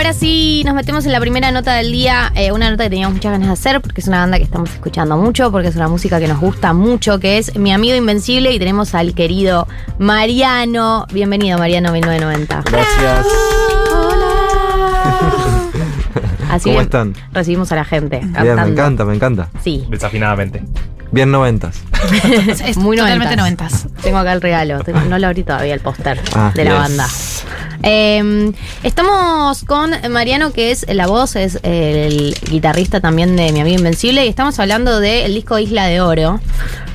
Ahora 0.00 0.14
sí, 0.14 0.62
nos 0.64 0.74
metemos 0.74 1.04
en 1.04 1.12
la 1.12 1.20
primera 1.20 1.50
nota 1.52 1.74
del 1.74 1.92
día, 1.92 2.32
eh, 2.34 2.52
una 2.52 2.70
nota 2.70 2.84
que 2.84 2.88
teníamos 2.88 3.16
muchas 3.16 3.32
ganas 3.32 3.48
de 3.48 3.52
hacer, 3.52 3.82
porque 3.82 4.00
es 4.00 4.08
una 4.08 4.20
banda 4.20 4.38
que 4.38 4.44
estamos 4.44 4.70
escuchando 4.70 5.14
mucho, 5.18 5.52
porque 5.52 5.68
es 5.68 5.76
una 5.76 5.88
música 5.88 6.18
que 6.18 6.26
nos 6.26 6.40
gusta 6.40 6.72
mucho, 6.72 7.20
que 7.20 7.36
es 7.36 7.54
Mi 7.56 7.70
Amigo 7.70 7.94
Invencible, 7.94 8.50
y 8.50 8.58
tenemos 8.58 8.94
al 8.94 9.12
querido 9.14 9.68
Mariano. 9.98 11.04
Bienvenido, 11.12 11.58
Mariano 11.58 11.92
1990. 11.92 12.62
Gracias. 12.64 13.26
Así 16.50 16.64
¿Cómo 16.64 16.76
bien 16.76 16.84
están? 16.84 17.14
recibimos 17.34 17.70
a 17.70 17.76
la 17.76 17.84
gente 17.84 18.20
Bien, 18.20 18.32
cantando. 18.32 18.64
me 18.64 18.70
encanta, 18.72 19.04
me 19.04 19.14
encanta. 19.16 19.48
Sí, 19.62 19.84
Desafinadamente. 19.90 20.62
Bien 21.12 21.30
noventas. 21.30 21.78
Es, 22.48 22.62
es 22.62 22.76
muy 22.78 22.96
totalmente 22.96 23.36
noventas. 23.36 23.84
noventas. 23.84 24.02
Tengo 24.02 24.16
acá 24.16 24.32
el 24.32 24.40
regalo. 24.40 24.82
Tengo- 24.82 25.02
no 25.02 25.18
lo 25.18 25.26
abrí 25.26 25.42
todavía 25.42 25.74
el 25.74 25.80
póster 25.80 26.18
Ah, 26.34 26.52
de 26.54 26.64
la 26.64 26.70
yes. 26.70 26.78
banda. 26.80 27.06
Eh, 27.82 28.52
estamos 28.82 29.64
con 29.64 29.90
Mariano, 30.10 30.52
que 30.52 30.70
es 30.70 30.86
la 30.88 31.06
voz, 31.06 31.36
es 31.36 31.58
el 31.62 32.34
guitarrista 32.50 33.00
también 33.00 33.36
de 33.36 33.52
Mi 33.52 33.60
Amigo 33.60 33.78
Invencible, 33.78 34.26
y 34.26 34.28
estamos 34.28 34.58
hablando 34.58 35.00
del 35.00 35.34
disco 35.34 35.58
Isla 35.58 35.86
de 35.86 36.00
Oro. 36.00 36.40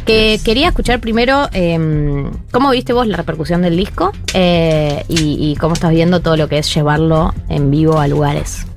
Que 0.06 0.40
quería 0.46 0.68
escuchar 0.68 1.00
primero 1.00 1.50
eh, 1.52 2.30
cómo 2.52 2.70
viste 2.70 2.94
vos 2.94 3.08
la 3.08 3.18
repercusión 3.18 3.64
del 3.64 3.76
disco 3.76 4.12
eh, 4.36 5.04
y, 5.08 5.52
y 5.52 5.56
cómo 5.56 5.74
estás 5.74 5.90
viendo 5.90 6.20
todo 6.22 6.38
lo 6.38 6.48
que 6.48 6.60
es 6.60 6.72
llevarlo 6.72 7.34
en 7.50 7.72
vivo 7.72 8.00
a 8.00 8.08
lugares. 8.08 8.68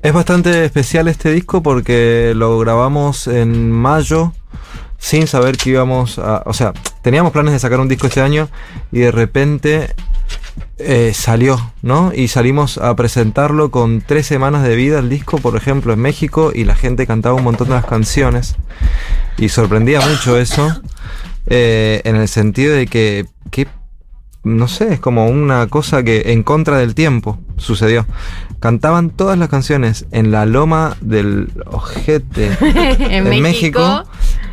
Es 0.00 0.12
bastante 0.12 0.64
especial 0.64 1.08
este 1.08 1.32
disco 1.32 1.64
porque 1.64 2.32
lo 2.36 2.56
grabamos 2.60 3.26
en 3.26 3.72
mayo 3.72 4.32
sin 4.98 5.26
saber 5.26 5.56
que 5.56 5.70
íbamos 5.70 6.20
a... 6.20 6.42
O 6.46 6.52
sea, 6.52 6.72
teníamos 7.02 7.32
planes 7.32 7.52
de 7.52 7.58
sacar 7.58 7.80
un 7.80 7.88
disco 7.88 8.06
este 8.06 8.20
año 8.20 8.48
y 8.92 9.00
de 9.00 9.10
repente 9.10 9.94
eh, 10.78 11.12
salió, 11.12 11.72
¿no? 11.82 12.12
Y 12.14 12.28
salimos 12.28 12.78
a 12.78 12.94
presentarlo 12.94 13.70
con 13.70 14.00
tres 14.00 14.26
semanas 14.26 14.62
de 14.62 14.76
vida 14.76 15.00
el 15.00 15.08
disco, 15.08 15.38
por 15.38 15.56
ejemplo, 15.56 15.92
en 15.92 15.98
México 15.98 16.52
y 16.54 16.64
la 16.64 16.76
gente 16.76 17.06
cantaba 17.06 17.34
un 17.34 17.44
montón 17.44 17.68
de 17.68 17.74
las 17.74 17.86
canciones 17.86 18.56
y 19.36 19.48
sorprendía 19.48 20.00
mucho 20.00 20.38
eso 20.38 20.80
eh, 21.46 22.00
en 22.04 22.14
el 22.14 22.28
sentido 22.28 22.74
de 22.74 22.86
que, 22.86 23.26
que 23.50 23.66
no 24.44 24.68
sé, 24.68 24.92
es 24.94 25.00
como 25.00 25.28
una 25.28 25.66
cosa 25.66 26.02
que 26.02 26.32
en 26.32 26.42
contra 26.42 26.78
del 26.78 26.94
tiempo 26.94 27.38
sucedió. 27.56 28.06
Cantaban 28.60 29.10
todas 29.10 29.38
las 29.38 29.48
canciones 29.48 30.06
en 30.10 30.30
la 30.30 30.46
loma 30.46 30.96
del 31.00 31.50
ojete 31.66 32.56
en, 32.60 33.42
México. 33.42 34.04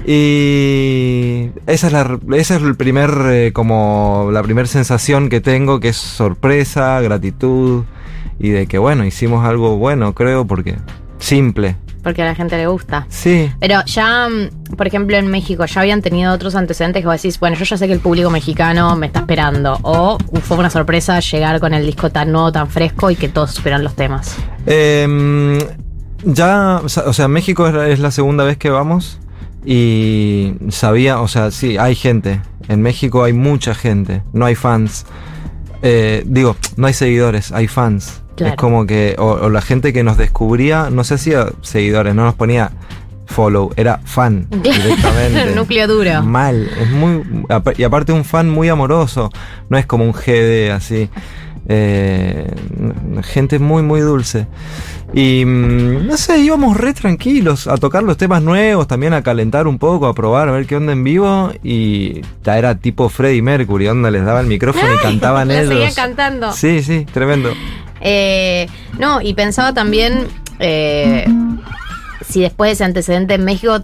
Y 0.06 1.50
esa 1.68 1.88
es 1.88 1.94
la 1.94 2.20
esa 2.36 2.56
es 2.56 2.62
el 2.62 2.76
primer 2.76 3.12
eh, 3.28 3.52
como 3.54 4.30
la 4.32 4.44
primera 4.44 4.68
sensación 4.68 5.30
que 5.30 5.42
tengo 5.42 5.80
que 5.80 5.90
es 5.90 5.98
sorpresa, 5.98 7.02
gratitud 7.02 7.86
y 8.40 8.50
de 8.50 8.68
que 8.68 8.78
bueno, 8.78 9.06
hicimos 9.06 9.46
algo 9.46 9.78
bueno, 9.78 10.14
creo, 10.14 10.46
porque 10.46 10.76
simple. 11.20 11.76
Porque 12.04 12.22
a 12.22 12.26
la 12.26 12.36
gente 12.36 12.56
le 12.56 12.68
gusta. 12.68 13.08
Sí. 13.10 13.52
Pero 13.60 13.84
ya, 13.86 14.30
mm, 14.30 14.76
por 14.76 14.86
ejemplo, 14.86 15.18
en 15.18 15.26
México, 15.26 15.66
ya 15.66 15.82
habían 15.82 16.04
tenido 16.04 16.32
otros 16.34 16.54
antecedentes 16.54 17.02
que 17.02 17.08
vos 17.08 17.20
decís, 17.20 17.40
bueno, 17.40 17.56
yo 17.56 17.66
ya 17.66 17.78
sé 17.78 17.88
que 17.88 17.94
el 17.94 18.00
público 18.00 18.30
mexicano 18.30 18.96
me 18.96 19.08
está 19.08 19.22
esperando. 19.22 19.80
O 19.82 20.20
fue 20.44 20.58
una 20.58 20.70
sorpresa 20.70 21.20
llegar 21.20 21.60
con 21.60 21.74
el 21.74 21.84
disco 21.84 22.12
tan 22.12 22.32
nuevo, 22.32 22.52
tan 22.52 22.70
fresco 22.70 23.10
y 23.10 23.16
que 23.16 23.28
todos 23.28 23.52
supieran 23.52 23.84
los 23.84 23.96
temas. 23.96 24.36
Em, 24.68 25.58
ya, 26.24 26.80
o 26.84 27.14
sea, 27.14 27.28
México 27.28 27.68
es 27.68 28.00
la 28.00 28.12
segunda 28.12 28.44
vez 28.44 28.58
que 28.58 28.70
vamos 28.70 29.20
y 29.66 30.54
sabía, 30.70 31.20
o 31.20 31.28
sea, 31.28 31.52
sí, 31.52 31.78
hay 31.78 31.96
gente. 31.96 32.42
En 32.68 32.82
México 32.82 33.24
hay 33.24 33.34
mucha 33.34 33.76
gente, 33.76 34.22
no 34.34 34.46
hay 34.46 34.56
fans. 34.56 35.06
Eh, 35.82 36.24
digo, 36.26 36.56
no 36.78 36.88
hay 36.88 36.94
seguidores, 36.94 37.52
hay 37.52 37.68
fans. 37.68 38.22
Claro. 38.36 38.54
Es 38.54 38.58
como 38.58 38.86
que, 38.86 39.16
o, 39.18 39.26
o 39.26 39.50
la 39.50 39.62
gente 39.62 39.94
que 39.94 40.04
nos 40.04 40.18
descubría, 40.18 40.90
no 40.90 41.04
se 41.04 41.16
hacía 41.16 41.48
seguidores, 41.62 42.14
no 42.16 42.26
nos 42.26 42.36
ponía 42.36 42.72
follow, 43.26 43.72
era 43.76 44.00
fan 44.04 44.48
directamente. 44.50 45.56
Núcleo 45.56 45.88
duro. 45.88 46.24
Mal, 46.24 46.70
es 46.80 46.90
muy. 46.90 47.24
Y 47.78 47.84
aparte, 47.84 48.12
un 48.12 48.24
fan 48.24 48.50
muy 48.50 48.70
amoroso, 48.70 49.32
no 49.70 49.78
es 49.78 49.86
como 49.86 50.04
un 50.04 50.14
GD 50.14 50.72
así. 50.72 51.10
Eh, 51.68 52.54
gente 53.24 53.60
muy, 53.60 53.82
muy 53.84 54.02
dulce. 54.02 54.48
Y 55.14 55.44
mm, 55.46 56.08
no 56.08 56.18
sé, 56.18 56.40
íbamos 56.40 56.78
re 56.78 56.94
tranquilos 56.94 57.68
a 57.68 57.78
tocar 57.78 58.04
los 58.04 58.18
temas 58.18 58.42
nuevos, 58.42 58.88
también 58.88 59.14
a 59.14 59.24
calentar 59.24 59.68
un 59.68 59.78
poco, 59.80 60.08
a 60.08 60.14
probar, 60.14 60.50
a 60.50 60.52
ver 60.52 60.66
qué 60.68 60.76
onda 60.76 60.94
en 60.94 61.04
vivo. 61.04 61.52
Y 61.64 62.22
ya 62.44 62.58
era 62.58 62.76
tipo 62.76 63.10
Freddie 63.10 63.42
Mercury, 63.42 63.88
onda 63.88 64.12
les 64.12 64.26
daba 64.26 64.42
el 64.42 64.48
micrófono 64.48 64.94
y 64.94 64.98
cantaban 65.02 65.50
ellos. 65.52 65.70
seguían 65.70 65.94
cantando. 65.94 66.52
Sí, 66.54 66.84
sí, 66.84 67.06
tremendo. 67.12 67.52
Eh, 68.02 68.68
no, 69.00 69.22
y 69.22 69.34
pensaba 69.34 69.74
también. 69.74 70.28
eh, 70.60 71.26
si 72.28 72.42
después 72.42 72.70
de 72.70 72.74
ese 72.74 72.84
antecedente 72.84 73.36
en 73.36 73.46
México 73.46 73.84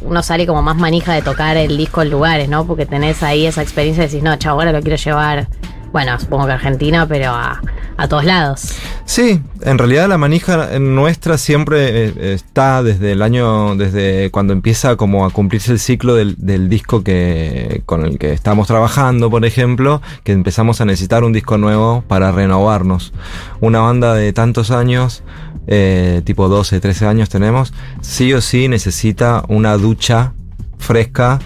uno 0.00 0.22
sale 0.22 0.46
como 0.46 0.62
más 0.62 0.76
manija 0.76 1.12
de 1.12 1.22
tocar 1.22 1.56
el 1.56 1.76
disco 1.76 2.02
en 2.02 2.10
lugares, 2.10 2.48
¿no? 2.48 2.66
Porque 2.66 2.86
tenés 2.86 3.22
ahí 3.22 3.46
esa 3.46 3.62
experiencia 3.62 4.04
y 4.04 4.06
decís, 4.06 4.22
no, 4.22 4.34
chavo, 4.36 4.60
ahora 4.60 4.72
lo 4.72 4.80
quiero 4.80 4.96
llevar, 4.96 5.46
bueno, 5.92 6.18
supongo 6.18 6.46
que 6.46 6.52
Argentina, 6.52 7.06
pero 7.06 7.30
a, 7.30 7.60
a 7.96 8.08
todos 8.08 8.24
lados. 8.24 8.74
Sí, 9.04 9.42
en 9.62 9.78
realidad 9.78 10.08
la 10.08 10.16
manija 10.16 10.78
nuestra 10.78 11.36
siempre 11.36 12.06
eh, 12.06 12.34
está 12.34 12.82
desde 12.82 13.12
el 13.12 13.22
año, 13.22 13.76
desde 13.76 14.30
cuando 14.30 14.52
empieza 14.52 14.96
como 14.96 15.26
a 15.26 15.30
cumplirse 15.30 15.72
el 15.72 15.78
ciclo 15.78 16.14
del, 16.14 16.36
del 16.38 16.68
disco 16.68 17.04
que 17.04 17.82
con 17.84 18.04
el 18.04 18.18
que 18.18 18.32
estamos 18.32 18.66
trabajando, 18.66 19.30
por 19.30 19.44
ejemplo, 19.44 20.00
que 20.24 20.32
empezamos 20.32 20.80
a 20.80 20.84
necesitar 20.84 21.24
un 21.24 21.32
disco 21.32 21.58
nuevo 21.58 22.04
para 22.08 22.32
renovarnos. 22.32 23.12
Una 23.60 23.80
banda 23.80 24.14
de 24.14 24.32
tantos 24.32 24.70
años, 24.70 25.22
eh, 25.66 26.22
tipo 26.24 26.48
12, 26.48 26.80
13 26.80 27.06
años 27.06 27.28
tenemos, 27.28 27.72
sí 28.00 28.32
o 28.32 28.40
sí 28.40 28.68
necesita 28.68 29.44
una 29.48 29.76
ducha 29.76 30.32
fresca, 30.78 31.38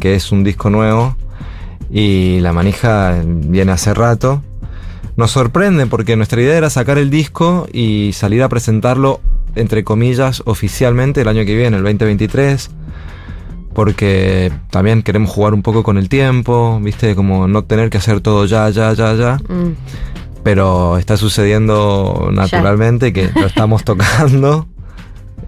que 0.00 0.14
es 0.14 0.32
un 0.32 0.44
disco 0.44 0.70
nuevo, 0.70 1.16
y 1.92 2.40
la 2.40 2.52
manija 2.52 3.20
viene 3.24 3.72
hace 3.72 3.92
rato. 3.92 4.42
Nos 5.16 5.30
sorprende 5.30 5.86
porque 5.86 6.16
nuestra 6.16 6.40
idea 6.40 6.56
era 6.56 6.70
sacar 6.70 6.96
el 6.96 7.10
disco 7.10 7.68
y 7.70 8.12
salir 8.14 8.42
a 8.42 8.48
presentarlo, 8.48 9.20
entre 9.54 9.84
comillas, 9.84 10.42
oficialmente 10.46 11.20
el 11.20 11.28
año 11.28 11.44
que 11.44 11.54
viene, 11.54 11.76
el 11.76 11.82
2023. 11.82 12.70
Porque 13.74 14.52
también 14.70 15.02
queremos 15.02 15.30
jugar 15.30 15.52
un 15.54 15.62
poco 15.62 15.82
con 15.82 15.98
el 15.98 16.08
tiempo, 16.08 16.78
¿viste? 16.82 17.14
Como 17.14 17.46
no 17.46 17.64
tener 17.64 17.90
que 17.90 17.98
hacer 17.98 18.20
todo 18.20 18.46
ya, 18.46 18.68
ya, 18.70 18.92
ya, 18.94 19.14
ya. 19.14 19.36
Mm. 19.48 19.76
Pero 20.42 20.98
está 20.98 21.16
sucediendo 21.16 22.30
naturalmente 22.32 23.12
que 23.12 23.30
lo 23.34 23.46
estamos 23.46 23.84
tocando 23.84 24.66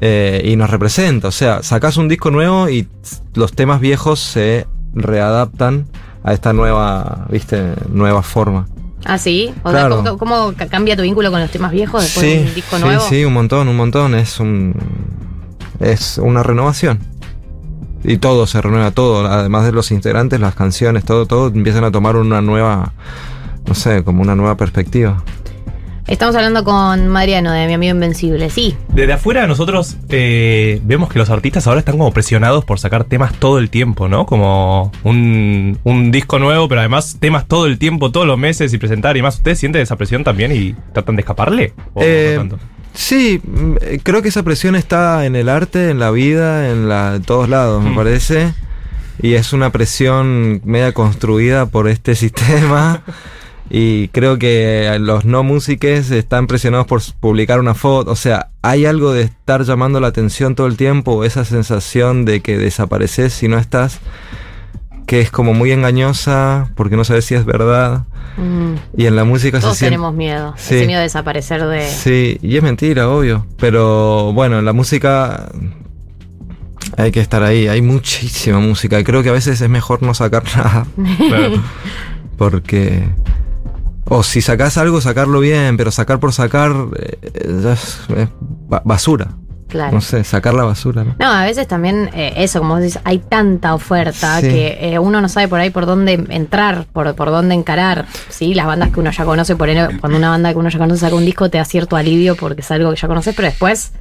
eh, 0.00 0.42
y 0.44 0.56
nos 0.56 0.70
representa. 0.70 1.28
O 1.28 1.32
sea, 1.32 1.62
sacás 1.62 1.96
un 1.96 2.08
disco 2.08 2.30
nuevo 2.30 2.68
y 2.68 2.86
los 3.34 3.52
temas 3.54 3.80
viejos 3.80 4.20
se 4.20 4.66
readaptan 4.94 5.86
a 6.24 6.32
esta 6.32 6.52
nueva, 6.52 7.26
¿viste? 7.30 7.74
Nueva 7.90 8.22
forma. 8.22 8.66
¿Ah, 9.04 9.18
sí? 9.18 9.52
O 9.62 9.70
Claro. 9.70 10.02
sea, 10.02 10.12
¿cómo, 10.16 10.18
cómo 10.18 10.52
ca- 10.56 10.66
cambia 10.66 10.96
tu 10.96 11.02
vínculo 11.02 11.30
con 11.30 11.38
los 11.40 11.50
temas 11.50 11.70
viejos 11.70 12.02
después 12.02 12.26
sí, 12.26 12.36
de 12.38 12.48
un 12.48 12.54
disco 12.54 12.76
sí, 12.78 12.82
nuevo? 12.82 13.04
sí, 13.08 13.24
un 13.24 13.32
montón, 13.34 13.68
un 13.68 13.76
montón. 13.76 14.14
Es 14.14 14.40
un. 14.40 14.74
Es 15.80 16.18
una 16.18 16.42
renovación. 16.42 16.98
Y 18.02 18.16
todo 18.18 18.46
se 18.46 18.60
renueva, 18.62 18.90
todo. 18.90 19.26
Además 19.26 19.64
de 19.66 19.72
los 19.72 19.90
integrantes, 19.90 20.40
las 20.40 20.54
canciones, 20.54 21.04
todo, 21.04 21.26
todo 21.26 21.48
empiezan 21.48 21.84
a 21.84 21.90
tomar 21.92 22.16
una 22.16 22.40
nueva. 22.40 22.92
No 23.66 23.74
sé, 23.74 24.02
como 24.04 24.22
una 24.22 24.34
nueva 24.34 24.56
perspectiva. 24.56 25.22
Estamos 26.06 26.36
hablando 26.36 26.64
con 26.64 27.08
Mariano 27.08 27.50
de 27.50 27.66
Mi 27.66 27.72
Amigo 27.74 27.94
Invencible, 27.94 28.50
sí. 28.50 28.76
Desde 28.88 29.14
afuera 29.14 29.46
nosotros 29.46 29.96
eh, 30.10 30.78
vemos 30.84 31.08
que 31.10 31.18
los 31.18 31.30
artistas 31.30 31.66
ahora 31.66 31.78
están 31.80 31.96
como 31.96 32.12
presionados 32.12 32.62
por 32.66 32.78
sacar 32.78 33.04
temas 33.04 33.32
todo 33.32 33.58
el 33.58 33.70
tiempo, 33.70 34.06
¿no? 34.06 34.26
Como 34.26 34.92
un, 35.02 35.78
un 35.82 36.10
disco 36.10 36.38
nuevo, 36.38 36.68
pero 36.68 36.80
además 36.82 37.16
temas 37.18 37.46
todo 37.48 37.64
el 37.66 37.78
tiempo, 37.78 38.12
todos 38.12 38.26
los 38.26 38.36
meses 38.38 38.74
y 38.74 38.78
presentar 38.78 39.16
y 39.16 39.22
más. 39.22 39.36
¿Ustedes 39.36 39.58
sienten 39.58 39.80
esa 39.80 39.96
presión 39.96 40.24
también 40.24 40.52
y 40.52 40.74
tratan 40.92 41.16
de 41.16 41.20
escaparle? 41.22 41.72
¿O 41.94 42.00
no 42.00 42.06
Eh, 42.06 42.34
tanto? 42.36 42.58
Sí, 42.92 43.40
mm, 43.42 43.74
eh, 43.80 44.00
creo 44.02 44.20
que 44.20 44.28
esa 44.28 44.42
presión 44.42 44.76
está 44.76 45.24
en 45.24 45.36
el 45.36 45.48
arte, 45.48 45.88
en 45.88 45.98
la 45.98 46.10
vida, 46.10 46.68
en, 46.70 46.86
la, 46.86 47.14
en 47.16 47.22
todos 47.22 47.48
lados, 47.48 47.82
me 47.82 47.90
Mm. 47.90 47.96
parece. 47.96 48.52
Y 49.22 49.34
es 49.34 49.54
una 49.54 49.70
presión 49.70 50.60
media 50.64 50.92
construida 50.92 51.64
por 51.64 51.88
este 51.88 52.14
sistema. 52.14 53.02
Y 53.70 54.08
creo 54.08 54.38
que 54.38 54.96
los 55.00 55.24
no 55.24 55.42
músiques 55.42 56.10
están 56.10 56.46
presionados 56.46 56.86
por 56.86 57.00
publicar 57.18 57.60
una 57.60 57.74
foto. 57.74 58.10
O 58.10 58.16
sea, 58.16 58.50
hay 58.62 58.84
algo 58.84 59.12
de 59.12 59.22
estar 59.22 59.62
llamando 59.64 60.00
la 60.00 60.08
atención 60.08 60.54
todo 60.54 60.66
el 60.66 60.76
tiempo, 60.76 61.24
esa 61.24 61.44
sensación 61.44 62.24
de 62.24 62.40
que 62.40 62.58
desapareces 62.58 63.32
si 63.32 63.48
no 63.48 63.58
estás, 63.58 64.00
que 65.06 65.20
es 65.20 65.30
como 65.30 65.54
muy 65.54 65.72
engañosa 65.72 66.70
porque 66.74 66.96
no 66.96 67.04
sabes 67.04 67.24
si 67.24 67.34
es 67.34 67.44
verdad. 67.44 68.04
Mm. 68.36 68.74
Y 68.96 69.06
en 69.06 69.16
la 69.16 69.24
música 69.24 69.60
Todos 69.60 69.74
se 69.74 69.80
siente... 69.80 69.92
tenemos 69.96 70.14
miedo. 70.14 70.54
Sí. 70.56 70.76
Ese 70.76 70.86
miedo 70.86 70.98
de 70.98 71.04
desaparecer 71.04 71.64
de. 71.64 71.88
Sí, 71.88 72.38
y 72.42 72.56
es 72.56 72.62
mentira, 72.62 73.08
obvio. 73.08 73.46
Pero 73.58 74.32
bueno, 74.34 74.60
la 74.60 74.72
música 74.72 75.50
hay 76.98 77.12
que 77.12 77.20
estar 77.20 77.42
ahí. 77.42 77.66
Hay 77.68 77.80
muchísima 77.80 78.58
música. 78.58 79.00
Y 79.00 79.04
creo 79.04 79.22
que 79.22 79.30
a 79.30 79.32
veces 79.32 79.60
es 79.60 79.68
mejor 79.70 80.02
no 80.02 80.12
sacar 80.12 80.42
nada. 80.56 80.86
Claro. 81.28 81.62
Porque 82.36 83.04
O 84.06 84.22
si 84.22 84.40
sacás 84.42 84.76
algo, 84.78 85.00
sacarlo 85.00 85.40
bien, 85.40 85.76
pero 85.76 85.90
sacar 85.90 86.20
por 86.20 86.32
sacar 86.32 86.72
eh, 86.98 87.18
es, 87.72 87.98
es 88.16 88.28
ba- 88.40 88.82
basura. 88.84 89.28
Claro. 89.68 89.94
No 89.94 90.00
sé, 90.02 90.22
sacar 90.22 90.54
la 90.54 90.62
basura, 90.62 91.02
¿no? 91.02 91.16
No, 91.18 91.26
a 91.32 91.42
veces 91.44 91.66
también 91.66 92.08
eh, 92.14 92.32
eso, 92.36 92.60
como 92.60 92.74
vos 92.74 92.82
dices, 92.82 93.00
hay 93.04 93.18
tanta 93.18 93.74
oferta 93.74 94.40
Sí. 94.40 94.46
que 94.48 94.78
eh, 94.92 94.98
uno 95.00 95.20
no 95.20 95.28
sabe 95.28 95.48
por 95.48 95.58
ahí 95.58 95.70
por 95.70 95.84
dónde 95.86 96.12
entrar, 96.28 96.86
por, 96.92 97.12
por 97.16 97.30
dónde 97.30 97.54
encarar. 97.56 98.06
Sí, 98.28 98.54
las 98.54 98.66
bandas 98.66 98.90
que 98.90 99.00
uno 99.00 99.10
ya 99.10 99.24
conoce, 99.24 99.56
por 99.56 99.68
ejemplo, 99.68 99.98
cuando 100.00 100.18
una 100.18 100.28
banda 100.30 100.52
que 100.52 100.58
uno 100.58 100.68
ya 100.68 100.78
conoce 100.78 101.00
saca 101.00 101.16
un 101.16 101.24
disco 101.24 101.50
te 101.50 101.58
da 101.58 101.64
cierto 101.64 101.96
alivio 101.96 102.36
porque 102.36 102.60
es 102.60 102.70
algo 102.70 102.90
que 102.92 103.00
ya 103.00 103.08
conoces, 103.08 103.34
pero 103.34 103.48
después 103.48 103.92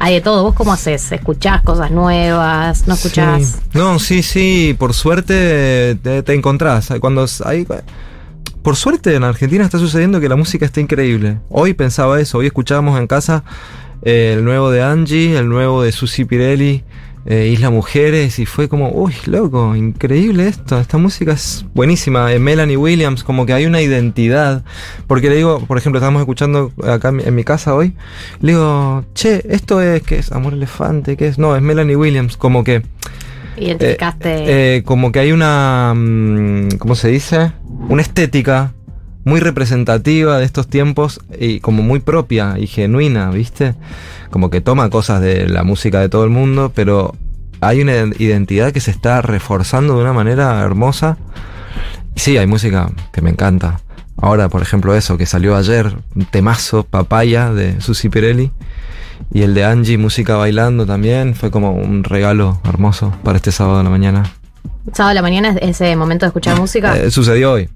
hay 0.00 0.14
de 0.14 0.20
todo. 0.22 0.42
¿Vos 0.42 0.54
cómo 0.54 0.72
haces? 0.72 1.12
¿Escuchás 1.12 1.62
cosas 1.62 1.92
nuevas? 1.92 2.88
¿No 2.88 2.94
escuchás? 2.94 3.42
Sí. 3.44 3.56
No, 3.74 4.00
sí, 4.00 4.22
sí, 4.24 4.74
por 4.76 4.92
suerte 4.92 5.96
te, 6.02 6.24
te 6.24 6.34
encontrás. 6.34 6.88
Cuando 7.00 7.26
hay, 7.44 7.64
por 8.66 8.74
suerte 8.74 9.14
en 9.14 9.22
Argentina 9.22 9.62
está 9.64 9.78
sucediendo 9.78 10.18
que 10.20 10.28
la 10.28 10.34
música 10.34 10.66
está 10.66 10.80
increíble. 10.80 11.38
Hoy 11.50 11.72
pensaba 11.72 12.20
eso, 12.20 12.38
hoy 12.38 12.46
escuchábamos 12.46 12.98
en 12.98 13.06
casa 13.06 13.44
eh, 14.02 14.34
el 14.36 14.44
nuevo 14.44 14.72
de 14.72 14.82
Angie, 14.82 15.38
el 15.38 15.48
nuevo 15.48 15.84
de 15.84 15.92
Susi 15.92 16.24
Pirelli, 16.24 16.82
eh, 17.26 17.46
Isla 17.52 17.70
Mujeres, 17.70 18.40
y 18.40 18.44
fue 18.44 18.68
como, 18.68 18.90
uy, 18.90 19.14
loco, 19.26 19.76
increíble 19.76 20.48
esto, 20.48 20.80
esta 20.80 20.98
música 20.98 21.30
es 21.30 21.64
buenísima. 21.74 22.32
Eh, 22.32 22.40
Melanie 22.40 22.76
Williams, 22.76 23.22
como 23.22 23.46
que 23.46 23.52
hay 23.52 23.66
una 23.66 23.80
identidad. 23.82 24.64
Porque 25.06 25.30
le 25.30 25.36
digo, 25.36 25.60
por 25.60 25.78
ejemplo, 25.78 26.00
estábamos 26.00 26.18
escuchando 26.22 26.72
acá 26.82 27.10
en 27.10 27.34
mi- 27.36 27.44
casa 27.44 27.72
hoy, 27.72 27.94
le 28.40 28.50
digo, 28.50 29.04
che, 29.14 29.44
esto 29.48 29.80
es, 29.80 30.02
¿qué 30.02 30.18
es? 30.18 30.32
Amor 30.32 30.54
Elefante, 30.54 31.16
¿qué 31.16 31.28
es? 31.28 31.38
No, 31.38 31.54
es 31.54 31.62
Melanie 31.62 31.94
Williams, 31.94 32.36
como 32.36 32.64
que... 32.64 32.82
¿Identificaste? 33.58 34.76
Eh, 34.76 34.82
como 34.82 35.12
que 35.12 35.20
hay 35.20 35.32
una. 35.32 35.94
mm, 35.96 36.76
¿Cómo 36.78 36.94
se 36.94 37.08
dice? 37.08 37.52
Una 37.88 38.02
estética 38.02 38.72
muy 39.24 39.40
representativa 39.40 40.38
de 40.38 40.44
estos 40.44 40.68
tiempos 40.68 41.20
y 41.38 41.60
como 41.60 41.82
muy 41.82 42.00
propia 42.00 42.58
y 42.58 42.66
genuina, 42.66 43.30
¿viste? 43.30 43.74
Como 44.30 44.50
que 44.50 44.60
toma 44.60 44.90
cosas 44.90 45.20
de 45.20 45.48
la 45.48 45.62
música 45.62 46.00
de 46.00 46.08
todo 46.08 46.24
el 46.24 46.30
mundo, 46.30 46.72
pero 46.74 47.14
hay 47.60 47.80
una 47.80 47.94
identidad 48.18 48.72
que 48.72 48.80
se 48.80 48.90
está 48.90 49.22
reforzando 49.22 49.96
de 49.96 50.02
una 50.02 50.12
manera 50.12 50.60
hermosa. 50.60 51.16
Sí, 52.14 52.36
hay 52.36 52.46
música 52.46 52.90
que 53.12 53.22
me 53.22 53.30
encanta. 53.30 53.80
Ahora, 54.16 54.48
por 54.48 54.62
ejemplo, 54.62 54.94
eso 54.94 55.18
que 55.18 55.26
salió 55.26 55.56
ayer, 55.56 55.96
temazo, 56.30 56.84
Papaya 56.84 57.52
de 57.52 57.80
Susi 57.80 58.08
Pirelli. 58.08 58.50
Y 59.32 59.42
el 59.42 59.54
de 59.54 59.64
Angie, 59.64 59.98
música 59.98 60.36
bailando 60.36 60.86
también, 60.86 61.34
fue 61.34 61.50
como 61.50 61.72
un 61.72 62.04
regalo 62.04 62.60
hermoso 62.64 63.12
para 63.22 63.36
este 63.36 63.52
sábado 63.52 63.78
de 63.78 63.84
la 63.84 63.90
mañana. 63.90 64.24
¿Sábado 64.92 65.10
a 65.10 65.14
la 65.14 65.22
mañana 65.22 65.50
es 65.50 65.76
ese 65.80 65.96
momento 65.96 66.26
de 66.26 66.28
escuchar 66.28 66.58
música? 66.58 66.96
Eh, 66.96 67.10
sucedió 67.10 67.52
hoy. 67.52 67.68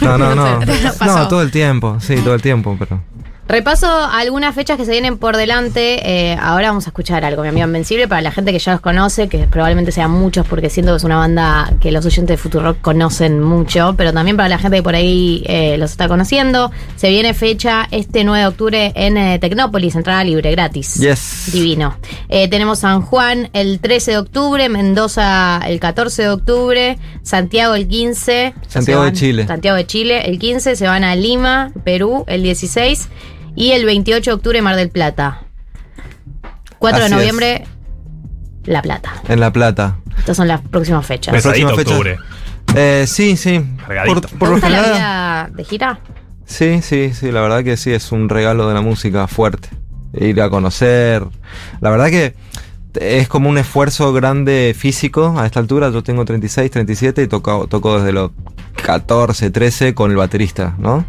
No, 0.00 0.16
no, 0.16 0.34
no. 0.34 0.60
No, 0.60 1.28
todo 1.28 1.42
el 1.42 1.50
tiempo, 1.50 1.98
sí, 2.00 2.16
todo 2.16 2.34
el 2.34 2.42
tiempo, 2.42 2.76
pero. 2.78 3.00
Repaso 3.48 3.86
algunas 3.86 4.56
fechas 4.56 4.76
que 4.76 4.84
se 4.84 4.90
vienen 4.90 5.18
por 5.18 5.36
delante. 5.36 6.00
Eh, 6.02 6.36
ahora 6.40 6.68
vamos 6.68 6.86
a 6.86 6.90
escuchar 6.90 7.24
algo, 7.24 7.42
mi 7.42 7.48
amigo 7.48 7.64
Invencible, 7.64 8.08
para 8.08 8.20
la 8.20 8.32
gente 8.32 8.50
que 8.50 8.58
ya 8.58 8.72
los 8.72 8.80
conoce, 8.80 9.28
que 9.28 9.46
probablemente 9.46 9.92
sean 9.92 10.10
muchos, 10.10 10.44
porque 10.48 10.68
siento 10.68 10.92
que 10.92 10.96
es 10.96 11.04
una 11.04 11.18
banda 11.18 11.72
que 11.80 11.92
los 11.92 12.04
oyentes 12.04 12.34
de 12.34 12.38
Futurock 12.38 12.80
conocen 12.80 13.40
mucho, 13.40 13.94
pero 13.96 14.12
también 14.12 14.36
para 14.36 14.48
la 14.48 14.58
gente 14.58 14.78
que 14.78 14.82
por 14.82 14.96
ahí 14.96 15.44
eh, 15.46 15.78
los 15.78 15.92
está 15.92 16.08
conociendo. 16.08 16.72
Se 16.96 17.08
viene 17.08 17.34
fecha 17.34 17.86
este 17.92 18.24
9 18.24 18.40
de 18.40 18.46
octubre 18.48 18.92
en 18.96 19.16
eh, 19.16 19.38
Tecnópolis, 19.38 19.94
entrada 19.94 20.24
libre, 20.24 20.50
gratis. 20.50 20.94
Yes. 20.94 21.50
Divino. 21.52 21.96
Eh, 22.28 22.48
tenemos 22.48 22.80
San 22.80 23.02
Juan 23.02 23.48
el 23.52 23.78
13 23.78 24.10
de 24.10 24.18
octubre, 24.18 24.68
Mendoza 24.68 25.60
el 25.64 25.78
14 25.78 26.22
de 26.22 26.28
octubre, 26.30 26.98
Santiago 27.22 27.76
el 27.76 27.86
15. 27.86 28.54
Santiago 28.66 29.04
de 29.04 29.12
Chile. 29.12 29.46
Santiago 29.46 29.76
de 29.76 29.86
Chile 29.86 30.28
el 30.28 30.40
15, 30.40 30.74
se 30.74 30.86
van 30.88 31.04
a 31.04 31.14
Lima, 31.14 31.70
Perú 31.84 32.24
el 32.26 32.42
16 32.42 33.08
y 33.56 33.72
el 33.72 33.84
28 33.84 34.30
de 34.30 34.34
octubre 34.34 34.62
Mar 34.62 34.76
del 34.76 34.90
Plata. 34.90 35.40
4 36.78 37.00
de 37.00 37.06
es. 37.06 37.10
noviembre 37.10 37.66
La 38.64 38.82
Plata. 38.82 39.14
En 39.28 39.40
La 39.40 39.52
Plata. 39.52 39.96
Estas 40.18 40.36
son 40.36 40.46
las 40.46 40.60
próximas 40.60 41.04
fechas. 41.04 41.34
Pesadito 41.34 41.74
próxima 41.74 42.02
fecha. 42.02 42.22
Eh, 42.76 43.06
sí, 43.06 43.36
sí. 43.36 43.64
Cargadito. 43.78 44.20
Por, 44.20 44.30
¿Te 44.30 44.36
por 44.36 44.48
lo 44.48 44.54
gusta 44.54 44.68
la 44.68 44.82
vida 44.82 45.50
de 45.54 45.64
gira? 45.64 46.00
Sí, 46.44 46.80
sí, 46.82 47.12
sí, 47.12 47.32
la 47.32 47.40
verdad 47.40 47.64
que 47.64 47.76
sí, 47.76 47.92
es 47.92 48.12
un 48.12 48.28
regalo 48.28 48.68
de 48.68 48.74
la 48.74 48.82
música 48.82 49.26
fuerte. 49.26 49.68
Ir 50.12 50.40
a 50.40 50.50
conocer. 50.50 51.26
La 51.80 51.90
verdad 51.90 52.08
que 52.08 52.34
es 52.94 53.28
como 53.28 53.50
un 53.50 53.58
esfuerzo 53.58 54.12
grande 54.12 54.74
físico 54.78 55.34
a 55.38 55.46
esta 55.46 55.60
altura. 55.60 55.90
Yo 55.90 56.02
tengo 56.02 56.24
36, 56.24 56.70
37 56.70 57.22
y 57.22 57.26
toco, 57.26 57.66
toco 57.66 57.98
desde 57.98 58.12
los 58.12 58.30
14, 58.84 59.50
13 59.50 59.94
con 59.94 60.10
el 60.10 60.16
baterista, 60.16 60.74
¿no? 60.78 61.04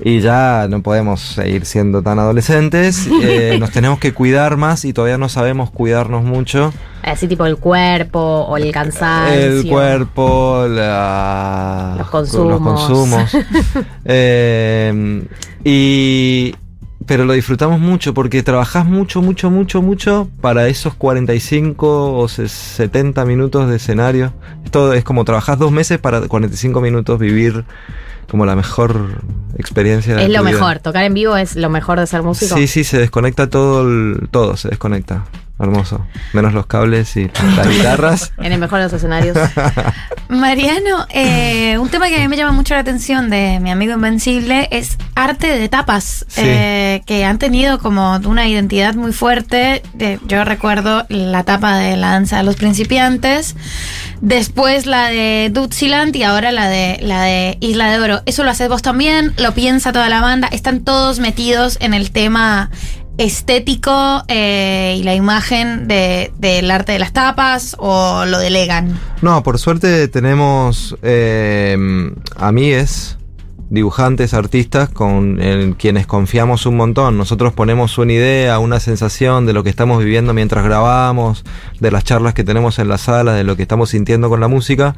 Y 0.00 0.20
ya 0.20 0.66
no 0.68 0.82
podemos 0.82 1.20
seguir 1.20 1.64
siendo 1.64 2.02
tan 2.02 2.18
adolescentes. 2.18 3.08
eh, 3.22 3.56
nos 3.58 3.70
tenemos 3.70 3.98
que 3.98 4.12
cuidar 4.12 4.56
más 4.56 4.84
y 4.84 4.92
todavía 4.92 5.18
no 5.18 5.28
sabemos 5.28 5.70
cuidarnos 5.70 6.22
mucho. 6.24 6.72
Así 7.02 7.28
tipo 7.28 7.46
el 7.46 7.56
cuerpo 7.56 8.18
o 8.20 8.56
el 8.56 8.72
cansancio. 8.72 9.38
El 9.38 9.68
cuerpo, 9.68 10.66
la- 10.68 11.94
Los 11.98 12.10
consumos. 12.10 12.50
los 12.50 12.60
consumos. 12.60 13.36
Eh, 14.04 15.22
y, 15.64 16.54
pero 17.06 17.24
lo 17.24 17.32
disfrutamos 17.32 17.80
mucho 17.80 18.14
porque 18.14 18.42
trabajás 18.42 18.84
mucho, 18.86 19.22
mucho, 19.22 19.50
mucho, 19.50 19.82
mucho 19.82 20.28
para 20.40 20.68
esos 20.68 20.94
45 20.94 22.16
o 22.18 22.28
se- 22.28 22.48
70 22.48 23.24
minutos 23.24 23.68
de 23.68 23.76
escenario. 23.76 24.32
Esto 24.64 24.92
es 24.92 25.04
como 25.04 25.24
trabajás 25.24 25.58
dos 25.58 25.72
meses 25.72 25.98
para 25.98 26.20
45 26.22 26.80
minutos 26.80 27.18
vivir 27.18 27.64
como 28.30 28.44
la 28.46 28.56
mejor 28.56 29.22
experiencia 29.58 30.14
de 30.16 30.24
Es 30.24 30.30
lo 30.30 30.42
mejor. 30.42 30.78
Tocar 30.80 31.04
en 31.04 31.14
vivo 31.14 31.36
es 31.36 31.56
lo 31.56 31.70
mejor 31.70 31.98
de 32.00 32.06
ser 32.06 32.22
músico. 32.22 32.56
Sí, 32.56 32.66
sí, 32.66 32.84
se 32.84 32.98
desconecta 32.98 33.48
todo, 33.48 33.82
el- 33.82 34.28
todo 34.30 34.56
se 34.56 34.68
desconecta. 34.68 35.24
Hermoso. 35.58 36.04
Menos 36.34 36.52
los 36.52 36.66
cables 36.66 37.16
y 37.16 37.30
las 37.56 37.68
guitarras. 37.68 38.32
En 38.38 38.52
el 38.52 38.58
mejor 38.60 38.78
de 38.78 38.84
los 38.84 38.92
escenarios. 38.92 39.36
Mariano, 40.28 41.06
eh, 41.10 41.78
un 41.78 41.88
tema 41.88 42.08
que 42.08 42.16
a 42.16 42.18
mí 42.18 42.28
me 42.28 42.36
llama 42.36 42.52
mucho 42.52 42.74
la 42.74 42.80
atención 42.80 43.30
de 43.30 43.58
mi 43.60 43.70
amigo 43.70 43.94
Invencible 43.94 44.68
es 44.70 44.98
arte 45.14 45.46
de 45.58 45.68
tapas, 45.68 46.24
Sí. 46.28 46.42
eh, 46.44 47.02
que 47.06 47.24
han 47.24 47.38
tenido 47.38 47.78
como 47.78 48.16
una 48.24 48.46
identidad 48.48 48.94
muy 48.96 49.12
fuerte. 49.12 49.82
De- 49.94 50.18
yo 50.26 50.44
recuerdo 50.44 51.06
la 51.08 51.44
tapa 51.44 51.76
de 51.76 51.96
la 51.96 52.10
danza 52.10 52.36
de 52.38 52.42
los 52.42 52.56
principiantes, 52.56 53.54
después 54.20 54.84
la 54.86 55.08
de 55.08 55.50
Dutziland 55.52 56.14
y 56.16 56.22
ahora 56.24 56.52
la 56.52 56.68
de, 56.68 56.98
la 57.00 57.22
de 57.22 57.56
Isla 57.60 57.90
de 57.90 57.98
Oro. 58.00 58.22
¿Eso 58.26 58.42
lo 58.44 58.50
haces 58.50 58.68
vos 58.68 58.82
también? 58.82 59.32
¿Lo 59.38 59.52
piensa 59.54 59.92
toda 59.92 60.08
la 60.08 60.20
banda? 60.20 60.48
¿Están 60.48 60.80
todos 60.80 61.18
metidos 61.20 61.78
en 61.80 61.94
el 61.94 62.10
tema 62.10 62.70
estético 63.18 64.22
eh, 64.28 64.96
y 64.98 65.02
la 65.02 65.14
imagen 65.14 65.88
de- 65.88 66.32
del 66.38 66.70
arte 66.70 66.92
de 66.92 66.98
las 66.98 67.12
tapas 67.12 67.76
o 67.78 68.24
lo 68.26 68.38
delegan? 68.38 68.98
No, 69.22 69.42
por 69.42 69.58
suerte 69.58 70.08
tenemos 70.08 70.96
eh, 71.02 71.76
amigues, 72.36 73.18
dibujantes, 73.68 74.32
artistas 74.32 74.88
con 74.88 75.42
en 75.42 75.72
quienes 75.74 76.06
confiamos 76.06 76.66
un 76.66 76.76
montón. 76.76 77.18
Nosotros 77.18 77.52
ponemos 77.52 77.98
una 77.98 78.12
idea, 78.12 78.58
una 78.60 78.78
sensación 78.80 79.44
de 79.46 79.52
lo 79.52 79.64
que 79.64 79.70
estamos 79.70 79.98
viviendo 79.98 80.32
mientras 80.34 80.64
grabamos, 80.64 81.44
de 81.80 81.90
las 81.90 82.04
charlas 82.04 82.34
que 82.34 82.44
tenemos 82.44 82.78
en 82.78 82.88
la 82.88 82.98
sala, 82.98 83.32
de 83.32 83.42
lo 83.44 83.56
que 83.56 83.62
estamos 83.62 83.90
sintiendo 83.90 84.28
con 84.28 84.40
la 84.40 84.48
música 84.48 84.94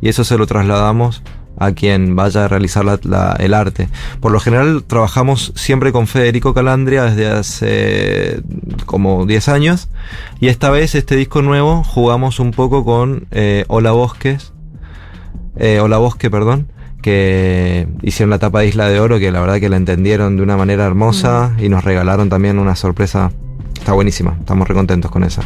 y 0.00 0.08
eso 0.08 0.22
se 0.24 0.38
lo 0.38 0.46
trasladamos 0.46 1.22
a 1.58 1.72
quien 1.72 2.16
vaya 2.16 2.44
a 2.44 2.48
realizar 2.48 2.84
la- 2.84 2.98
la- 3.04 3.36
el 3.38 3.54
arte. 3.54 3.88
Por 4.20 4.32
lo 4.32 4.40
general 4.40 4.84
trabajamos 4.86 5.52
siempre 5.54 5.92
con 5.92 6.06
Federico 6.06 6.54
Calandria 6.54 7.04
desde 7.04 7.28
hace 7.28 8.40
como 8.86 9.26
10 9.26 9.48
años 9.48 9.88
y 10.40 10.48
esta 10.48 10.70
vez 10.70 10.94
este 10.94 11.16
disco 11.16 11.42
nuevo 11.42 11.84
jugamos 11.84 12.40
un 12.40 12.50
poco 12.52 12.84
con 12.84 13.26
eh, 13.30 13.64
Hola 13.68 13.92
Bosques, 13.92 14.52
eh, 15.56 15.80
Bosque, 15.80 16.30
perdón, 16.30 16.68
que 17.02 17.86
hicieron 18.02 18.30
la 18.30 18.38
tapa 18.38 18.60
de 18.60 18.68
Isla 18.68 18.88
de 18.88 19.00
Oro, 19.00 19.18
que 19.18 19.30
la 19.32 19.40
verdad 19.40 19.58
que 19.60 19.68
la 19.68 19.76
entendieron 19.76 20.36
de 20.36 20.42
una 20.42 20.56
manera 20.56 20.84
hermosa 20.86 21.52
y 21.58 21.68
nos 21.68 21.84
regalaron 21.84 22.28
también 22.28 22.58
una 22.58 22.76
sorpresa. 22.76 23.30
Está 23.78 23.92
buenísima, 23.92 24.36
estamos 24.40 24.68
recontentos 24.68 25.10
con 25.10 25.24
esa. 25.24 25.42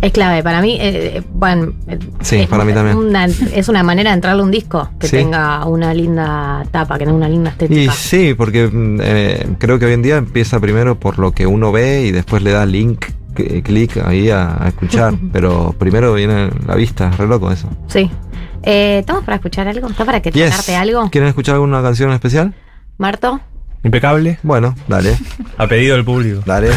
Es 0.00 0.12
clave. 0.12 0.42
Para 0.42 0.62
mí, 0.62 0.78
eh, 0.80 1.22
bueno, 1.34 1.72
eh, 1.86 1.98
Sí, 2.22 2.36
es 2.36 2.48
para 2.48 2.64
mí 2.64 2.72
también. 2.72 2.96
una- 2.96 3.26
es 3.26 3.68
una 3.68 3.82
manera 3.82 4.10
de 4.10 4.14
entrarle 4.14 4.40
a 4.40 4.44
un 4.44 4.50
disco 4.50 4.88
que 4.98 5.06
Sí. 5.08 5.16
tenga 5.16 5.64
una 5.66 5.92
linda 5.92 6.64
tapa, 6.70 6.96
que 6.98 7.04
tenga 7.04 7.16
una 7.18 7.28
linda 7.28 7.50
Y 7.50 7.52
estética. 7.64 7.92
sí, 7.92 8.34
porque 8.34 8.66
mm, 8.66 8.98
eh, 9.02 9.46
creo 9.58 9.78
que 9.78 9.84
hoy 9.86 9.92
en 9.92 10.02
día 10.02 10.16
empieza 10.16 10.58
primero 10.58 10.98
por 10.98 11.18
lo 11.18 11.32
que 11.32 11.46
uno 11.46 11.70
ve 11.70 12.02
y 12.06 12.12
después 12.12 12.42
le 12.42 12.52
da 12.52 12.64
link, 12.64 13.04
cl- 13.34 13.62
clic 13.62 13.98
ahí 13.98 14.30
a, 14.30 14.64
a 14.64 14.68
escuchar. 14.68 15.14
Pero 15.32 15.74
primero 15.78 16.14
viene 16.14 16.48
la 16.66 16.76
vista, 16.76 17.10
re 17.10 17.26
loco 17.26 17.52
eso. 17.52 17.68
Sí. 17.88 18.10
Eh, 18.62 18.98
¿Estamos 19.00 19.24
para 19.24 19.36
escuchar 19.36 19.68
algo? 19.68 19.88
¿Estás 19.88 20.06
para 20.06 20.20
que 20.22 20.30
Yes. 20.30 20.68
algo? 20.70 21.10
¿Quieren 21.10 21.28
escuchar 21.28 21.56
alguna 21.56 21.82
canción 21.82 22.08
en 22.08 22.14
especial? 22.14 22.54
Marto 22.96 23.40
Impecable. 23.82 24.38
Bueno, 24.42 24.74
dale, 24.88 25.16
A 25.56 25.66
pedido 25.66 25.96
del 25.96 26.04
público. 26.04 26.42
dale. 26.44 26.68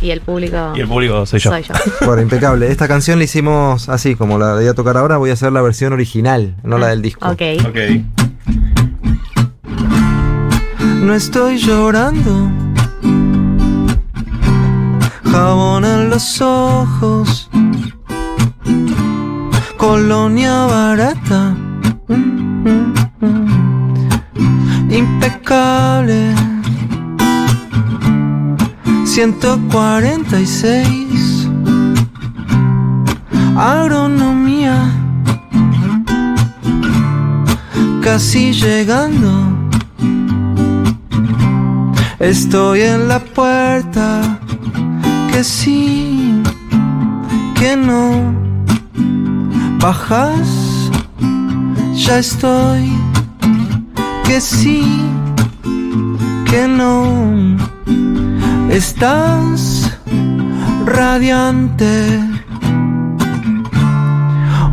y 0.00 0.10
el 0.10 0.20
público. 0.22 0.72
Y 0.74 0.80
el 0.80 0.88
público 0.88 1.24
soy 1.24 1.38
yo. 1.40 1.50
Soy 1.50 1.62
yo. 1.62 1.74
Bueno, 2.04 2.20
impecable. 2.22 2.68
Esta 2.70 2.88
canción 2.88 3.18
la 3.18 3.24
hicimos 3.24 3.88
así, 3.88 4.16
como 4.16 4.38
la 4.38 4.54
voy 4.54 4.66
a 4.66 4.74
tocar 4.74 4.96
ahora, 4.96 5.18
voy 5.18 5.30
a 5.30 5.34
hacer 5.34 5.52
la 5.52 5.62
versión 5.62 5.92
original, 5.92 6.56
no 6.64 6.78
la 6.78 6.88
del 6.88 7.00
disco. 7.02 7.28
Ok. 7.28 7.42
Ok. 7.68 7.78
no 11.02 11.14
estoy 11.14 11.58
llorando. 11.58 12.50
Jabón 15.30 15.84
en 15.84 16.10
los 16.10 16.40
ojos, 16.42 17.48
colonia 19.78 20.66
barata, 20.66 21.56
Mm, 22.08 22.14
mm, 22.68 22.94
mm. 23.20 23.61
Impecable. 24.92 26.34
146 29.04 31.48
Agronomía. 33.56 34.90
Casi 38.02 38.52
llegando. 38.52 39.30
Estoy 42.18 42.82
en 42.82 43.08
la 43.08 43.20
puerta. 43.20 44.38
Que 45.30 45.42
sí 45.44 46.42
Que 47.58 47.76
no. 47.76 48.34
Bajas. 49.78 50.90
Ya 51.94 52.18
estoy 52.18 52.92
Que 54.24 54.40
sí 54.40 55.02
Que 56.50 56.66
no 56.68 57.22
Estás 58.72 59.92
radiante. 60.86 62.20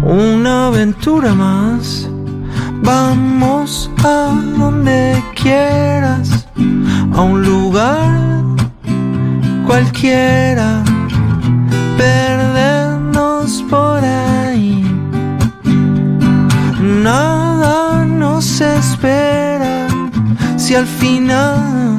Una 0.02 0.68
aventura 0.68 1.34
más. 1.34 2.10
Vamos 2.82 3.92
a 4.06 4.34
donde 4.58 5.22
quieras. 5.36 6.48
A 7.14 7.22
un 7.22 7.44
lugar 7.44 8.10
cualquiera. 9.68 10.82
Perdernos 11.98 13.62
por 13.70 14.02
ahí. 14.02 14.82
Nada 17.04 18.06
nos 18.06 18.62
espera. 18.62 19.39
Si 20.70 20.76
al 20.76 20.86
final 20.86 21.99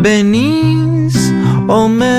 Venís 0.00 1.16
o 1.68 1.88
me 1.88 2.17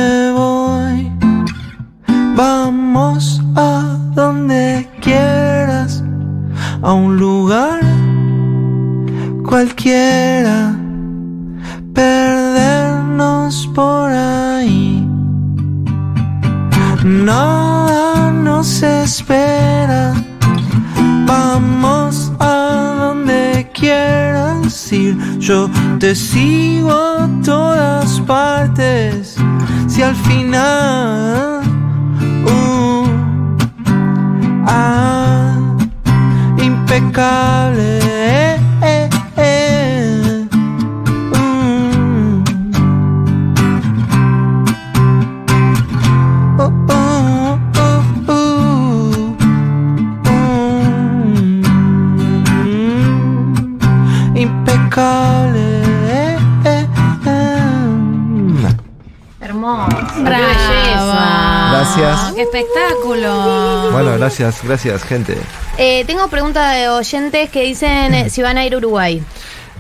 Gracias. 62.20 62.36
¡Qué 62.36 62.42
espectáculo! 62.42 63.92
Bueno, 63.92 64.18
gracias, 64.18 64.62
gracias, 64.64 65.04
gente. 65.04 65.38
Eh, 65.78 66.04
tengo 66.06 66.28
preguntas 66.28 66.76
de 66.76 66.90
oyentes 66.90 67.50
que 67.50 67.64
dicen 67.64 68.14
eh, 68.14 68.30
si 68.30 68.42
van 68.42 68.58
a 68.58 68.66
ir 68.66 68.74
a 68.74 68.78
Uruguay. 68.78 69.24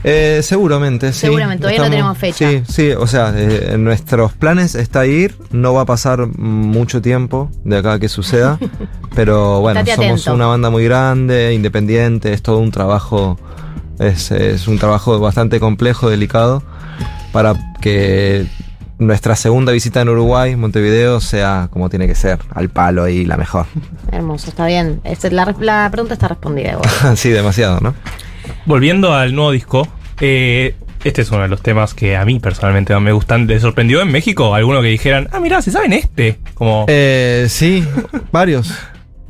Eh, 0.03 0.39
seguramente, 0.43 1.11
sí. 1.11 1.21
Seguramente, 1.21 1.61
todavía 1.61 1.83
no 1.83 1.89
tenemos 1.89 2.17
fecha. 2.17 2.49
Sí, 2.49 2.63
sí, 2.67 2.91
o 2.91 3.05
sea, 3.05 3.33
eh, 3.35 3.73
en 3.73 3.83
nuestros 3.83 4.31
planes 4.31 4.75
está 4.75 5.05
ir, 5.05 5.35
no 5.51 5.73
va 5.73 5.81
a 5.81 5.85
pasar 5.85 6.27
mucho 6.37 7.01
tiempo 7.01 7.49
de 7.65 7.77
acá 7.77 7.93
a 7.93 7.99
que 7.99 8.07
suceda, 8.07 8.57
pero 9.15 9.59
bueno, 9.59 9.81
Estate 9.81 9.97
somos 9.97 10.21
atento. 10.21 10.35
una 10.35 10.45
banda 10.45 10.69
muy 10.69 10.85
grande, 10.85 11.53
independiente, 11.53 12.31
es 12.31 12.41
todo 12.41 12.59
un 12.59 12.71
trabajo, 12.71 13.37
es, 13.99 14.31
es 14.31 14.69
un 14.69 14.79
trabajo 14.79 15.19
bastante 15.19 15.59
complejo, 15.59 16.09
delicado, 16.09 16.63
para 17.33 17.55
que 17.81 18.47
nuestra 18.99 19.35
segunda 19.35 19.71
visita 19.71 20.01
en 20.01 20.09
Uruguay, 20.09 20.55
Montevideo, 20.55 21.19
sea 21.21 21.69
como 21.71 21.89
tiene 21.89 22.05
que 22.05 22.15
ser, 22.15 22.39
al 22.53 22.69
palo 22.69 23.07
y 23.07 23.25
la 23.25 23.37
mejor. 23.37 23.65
Hermoso, 24.11 24.49
está 24.49 24.67
bien. 24.67 25.01
Este, 25.03 25.31
la, 25.31 25.55
la 25.59 25.89
pregunta 25.91 26.13
está 26.13 26.27
respondida 26.27 26.73
igual. 26.73 26.89
sí, 27.17 27.29
demasiado, 27.29 27.79
¿no? 27.79 27.95
Volviendo 28.65 29.13
al 29.13 29.33
nuevo 29.33 29.51
disco, 29.51 29.87
eh, 30.19 30.75
este 31.03 31.21
es 31.21 31.31
uno 31.31 31.41
de 31.43 31.47
los 31.47 31.61
temas 31.61 31.93
que 31.93 32.17
a 32.17 32.25
mí 32.25 32.39
personalmente 32.39 32.97
me 32.99 33.13
gustan. 33.13 33.47
¿Les 33.47 33.61
sorprendió 33.61 34.01
en 34.01 34.11
México 34.11 34.53
alguno 34.53 34.81
que 34.81 34.89
dijeran, 34.89 35.29
ah, 35.31 35.39
mirá, 35.39 35.61
se 35.61 35.71
saben 35.71 35.93
este? 35.93 36.39
Como, 36.53 36.85
Eh, 36.89 37.47
sí, 37.49 37.85
varios. 38.31 38.73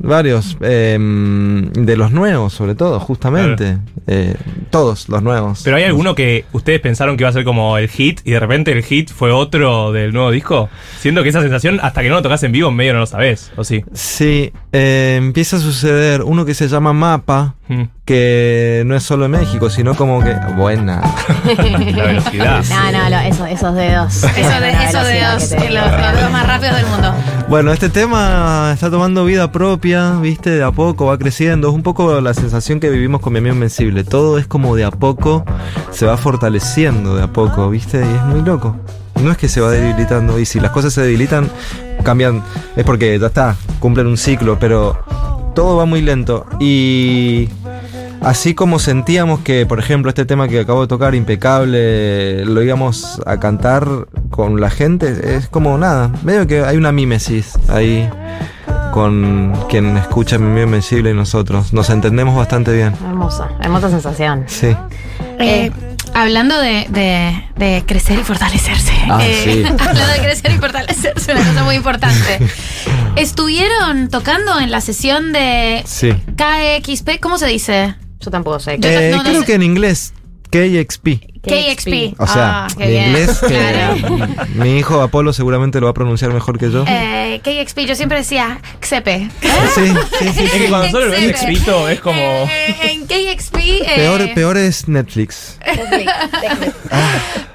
Varios. 0.02 0.56
eh, 0.60 0.98
de 0.98 1.96
los 1.96 2.10
nuevos, 2.10 2.52
sobre 2.52 2.74
todo, 2.74 2.98
justamente. 3.00 3.78
Eh, 4.06 4.34
todos 4.70 5.08
los 5.08 5.22
nuevos. 5.22 5.60
¿Pero 5.62 5.76
hay 5.76 5.84
alguno 5.84 6.14
que 6.14 6.44
ustedes 6.52 6.80
pensaron 6.80 7.16
que 7.16 7.22
iba 7.22 7.30
a 7.30 7.32
ser 7.32 7.44
como 7.44 7.76
el 7.78 7.88
hit 7.88 8.20
y 8.24 8.32
de 8.32 8.40
repente 8.40 8.72
el 8.72 8.82
hit 8.82 9.10
fue 9.10 9.30
otro 9.30 9.92
del 9.92 10.12
nuevo 10.12 10.30
disco? 10.30 10.68
Siento 10.98 11.22
que 11.22 11.28
esa 11.28 11.42
sensación, 11.42 11.78
hasta 11.82 12.02
que 12.02 12.08
no 12.08 12.16
lo 12.16 12.22
tocas 12.22 12.42
en 12.42 12.52
vivo, 12.52 12.70
en 12.70 12.76
medio 12.76 12.92
no 12.94 13.00
lo 13.00 13.06
sabes, 13.06 13.52
¿o 13.56 13.64
sí? 13.64 13.84
Sí, 13.92 14.52
eh, 14.72 15.16
empieza 15.18 15.56
a 15.56 15.60
suceder 15.60 16.22
uno 16.22 16.44
que 16.44 16.54
se 16.54 16.68
llama 16.68 16.92
Mapa, 16.92 17.54
Mm. 17.72 17.84
que 18.04 18.82
no 18.84 18.96
es 18.96 19.04
solo 19.04 19.26
en 19.26 19.30
México, 19.30 19.70
sino 19.70 19.94
como 19.94 20.20
que. 20.24 20.34
Buena. 20.56 21.00
La 21.46 22.04
velocidad. 22.04 22.64
No, 22.68 22.90
no, 22.90 23.08
lo- 23.10 23.18
eso- 23.20 23.46
esos 23.46 23.74
dedos. 23.76 24.24
Eso 24.24 24.26
de, 24.60 24.72
La 24.72 24.84
eso 24.88 24.98
de 25.04 25.12
velocidad 25.12 25.32
dos, 25.34 25.48
que 25.48 25.56
te- 25.56 25.70
los, 25.70 25.84
los 25.84 26.12
dedos 26.16 26.32
más 26.32 26.46
rápidos 26.48 26.76
del 26.76 26.86
mundo. 26.86 27.14
Bueno, 27.48 27.72
este 27.72 27.88
tema 27.88 28.70
está 28.74 28.90
tomando 28.90 29.24
vida 29.24 29.52
propia, 29.52 30.12
viste, 30.16 30.50
de 30.50 30.64
a 30.64 30.72
poco 30.72 31.06
va 31.06 31.16
creciendo. 31.16 31.68
Es 31.68 31.74
un 31.74 31.82
poco 31.84 32.20
la 32.20 32.34
sensación 32.34 32.80
que 32.80 32.90
vivimos 32.90 33.20
con 33.20 33.32
mi 33.32 33.38
amigo 33.38 33.54
Invencible. 33.54 34.02
Todo 34.02 34.36
es 34.38 34.48
como 34.48 34.74
de 34.74 34.84
a 34.84 34.90
poco 34.90 35.44
se 35.92 36.06
va 36.06 36.16
fortaleciendo 36.16 37.14
de 37.14 37.22
a 37.22 37.28
poco, 37.28 37.70
viste, 37.70 37.98
y 37.98 38.14
es 38.16 38.22
muy 38.24 38.42
loco. 38.42 38.74
No 39.22 39.30
es 39.30 39.36
que 39.36 39.48
se 39.48 39.60
va 39.60 39.70
debilitando, 39.70 40.38
y 40.40 40.44
si 40.46 40.58
las 40.58 40.70
cosas 40.72 40.92
se 40.92 41.02
debilitan, 41.02 41.48
cambian. 42.02 42.42
Es 42.74 42.84
porque 42.84 43.16
ya 43.18 43.26
está, 43.28 43.54
cumplen 43.78 44.06
un 44.08 44.16
ciclo, 44.16 44.58
pero 44.58 44.98
todo 45.54 45.76
va 45.76 45.84
muy 45.84 46.02
lento. 46.02 46.46
Y 46.58 47.48
así 48.20 48.54
como 48.54 48.78
sentíamos 48.78 49.40
que, 49.40 49.66
por 49.66 49.78
ejemplo, 49.78 50.08
este 50.08 50.24
tema 50.24 50.48
que 50.48 50.60
acabo 50.60 50.82
de 50.82 50.88
tocar, 50.88 51.14
impecable, 51.14 52.44
lo 52.44 52.62
íbamos 52.62 53.20
a 53.26 53.38
cantar 53.38 53.86
con 54.30 54.60
la 54.60 54.70
gente, 54.70 55.36
es 55.36 55.48
como 55.48 55.76
nada, 55.78 56.10
medio 56.22 56.46
que 56.46 56.62
hay 56.64 56.76
una 56.76 56.92
mímesis 56.92 57.58
ahí 57.68 58.08
con 58.92 59.52
quien 59.68 59.96
escucha 59.96 60.38
mi 60.38 60.60
Invencible 60.60 61.10
y 61.10 61.14
nosotros. 61.14 61.72
Nos 61.72 61.90
entendemos 61.90 62.36
bastante 62.36 62.72
bien. 62.72 62.94
Hermosa, 63.04 63.48
hermosa 63.60 63.88
sensación. 63.88 64.44
Sí. 64.46 64.76
Eh, 65.38 65.70
hablando 66.14 66.58
de, 66.60 66.86
de- 66.90 67.44
de 67.56 67.84
crecer 67.86 68.18
y 68.18 68.22
fortalecerse. 68.24 68.92
Ah, 69.08 69.20
eh, 69.22 69.40
sí. 69.44 69.64
Hablando 69.78 70.06
de 70.12 70.18
crecer 70.20 70.52
y 70.52 70.58
fortalecerse, 70.58 71.32
una 71.32 71.44
cosa 71.44 71.64
muy 71.64 71.74
importante. 71.76 72.38
¿Estuvieron 73.16 74.08
tocando 74.08 74.58
en 74.60 74.70
la 74.70 74.80
sesión 74.80 75.32
de 75.32 75.82
Sí. 75.86 76.12
KXP? 76.36 77.20
¿Cómo 77.20 77.38
se 77.38 77.46
dice? 77.46 77.94
Yo 78.20 78.30
tampoco 78.30 78.60
sé. 78.60 78.76
Yo 78.78 78.88
Eh, 78.88 79.10
no- 79.10 79.18
no 79.18 79.22
creo 79.24 79.40
sé. 79.40 79.46
que 79.46 79.54
en 79.54 79.62
inglés, 79.62 80.12
KXP. 80.50 81.29
KXP. 81.42 82.14
O 82.20 82.26
sea, 82.26 82.66
Ah, 82.66 82.68
inglés, 82.78 83.40
que 83.46 84.46
mi 84.54 84.78
hijo 84.78 85.00
Apolo 85.00 85.32
seguramente 85.32 85.80
lo 85.80 85.86
va 85.86 85.90
a 85.90 85.94
pronunciar 85.94 86.32
mejor 86.32 86.58
que 86.58 86.70
yo. 86.70 86.84
Eh, 86.86 87.40
KXP, 87.42 87.80
yo 87.86 87.94
siempre 87.94 88.18
decía 88.18 88.60
XP. 88.82 89.08
Sí, 89.74 89.86
sí, 90.18 90.28
sí. 90.34 90.44
Es 90.44 90.50
que 90.52 90.66
cuando 90.68 90.88
solo 90.90 91.06
lo 91.06 91.12
ves 91.12 91.20
XP. 91.22 91.34
escrito 91.36 91.88
es 91.88 92.00
como. 92.00 92.18
Eh, 92.18 92.76
en 92.92 93.06
KXP. 93.06 93.56
eh, 93.56 93.92
Peor, 93.96 94.34
peor 94.34 94.56
es 94.58 94.88
Netflix. 94.88 95.58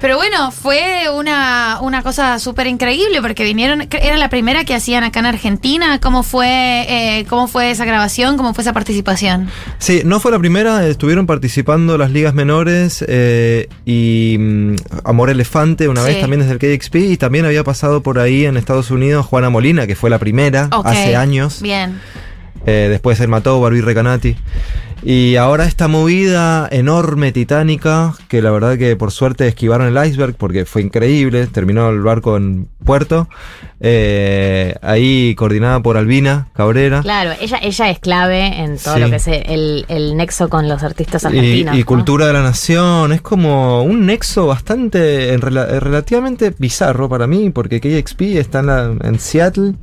Pero 0.00 0.16
bueno, 0.16 0.50
fue 0.52 1.08
una, 1.12 1.78
una 1.80 2.02
cosa 2.02 2.38
súper 2.38 2.66
increíble 2.66 3.20
porque 3.22 3.44
vinieron, 3.44 3.86
era 3.90 4.16
la 4.16 4.28
primera 4.28 4.64
que 4.64 4.74
hacían 4.74 5.04
acá 5.04 5.20
en 5.20 5.26
Argentina. 5.26 5.98
¿Cómo 6.00 6.22
fue, 6.22 6.86
eh, 6.88 7.26
cómo 7.28 7.48
fue 7.48 7.70
esa 7.70 7.84
grabación? 7.84 8.36
¿Cómo 8.36 8.54
fue 8.54 8.62
esa 8.62 8.72
participación? 8.72 9.48
Sí, 9.78 10.02
no 10.04 10.20
fue 10.20 10.30
la 10.32 10.38
primera, 10.38 10.86
estuvieron 10.86 11.26
participando 11.26 11.98
las 11.98 12.10
ligas 12.10 12.34
menores 12.34 13.04
eh, 13.08 13.68
y 13.88 14.36
mm, 14.38 14.74
Amor 15.04 15.30
Elefante 15.30 15.88
una 15.88 16.02
Sí. 16.02 16.08
vez 16.08 16.20
también 16.20 16.40
desde 16.40 16.52
el 16.52 16.58
KXP 16.58 16.96
y 16.96 17.16
también 17.16 17.44
había 17.46 17.62
pasado 17.64 18.02
por 18.02 18.18
ahí 18.18 18.44
en 18.44 18.56
Estados 18.56 18.90
Unidos 18.90 19.24
Juana 19.24 19.48
Molina, 19.48 19.86
que 19.86 19.94
fue 19.94 20.10
la 20.10 20.18
primera 20.18 20.68
hace 20.84 21.14
años. 21.16 21.62
Bien. 21.62 22.00
Eh, 22.66 22.88
después 22.90 23.20
él 23.20 23.28
mató 23.28 23.60
Barbie 23.60 23.80
Recanati. 23.82 24.36
Y 25.08 25.36
ahora 25.36 25.66
esta 25.66 25.86
movida 25.86 26.66
enorme, 26.68 27.30
titánica, 27.30 28.14
que 28.26 28.42
la 28.42 28.50
verdad 28.50 28.76
que 28.76 28.96
por 28.96 29.12
suerte 29.12 29.46
esquivaron 29.46 29.96
el 29.96 30.04
iceberg 30.08 30.34
porque 30.34 30.64
fue 30.64 30.82
increíble, 30.82 31.46
terminó 31.46 31.88
el 31.90 32.00
barco 32.00 32.36
en 32.36 32.66
puerto, 32.84 33.28
eh, 33.78 34.74
ahí 34.82 35.36
coordinada 35.36 35.78
por 35.80 35.96
Albina 35.96 36.48
Cabrera. 36.54 37.02
Claro, 37.02 37.30
ella, 37.40 37.58
ella 37.62 37.90
es 37.90 38.00
clave 38.00 38.46
en 38.62 38.78
todo 38.78 38.94
Sí. 38.94 39.00
lo 39.00 39.10
que 39.10 39.16
es 39.16 39.28
el, 39.28 39.84
el 39.88 40.16
nexo 40.16 40.48
con 40.48 40.68
los 40.68 40.82
artistas 40.82 41.22
Y, 41.22 41.26
argentinos. 41.26 41.76
y 41.76 41.80
¿no? 41.80 41.86
cultura 41.86 42.26
de 42.26 42.32
la 42.32 42.42
nación, 42.42 43.12
es 43.12 43.20
como 43.20 43.82
un 43.84 44.06
nexo 44.06 44.46
bastante, 44.48 45.34
en 45.34 45.40
eh, 45.40 45.80
relativamente 45.80 46.52
bizarro 46.58 47.08
para 47.08 47.28
mí, 47.28 47.50
porque 47.50 47.80
KXP 47.80 48.38
está 48.38 48.58
en, 48.58 48.66
la- 48.66 48.92
en 49.04 49.20
Seattle 49.20 49.74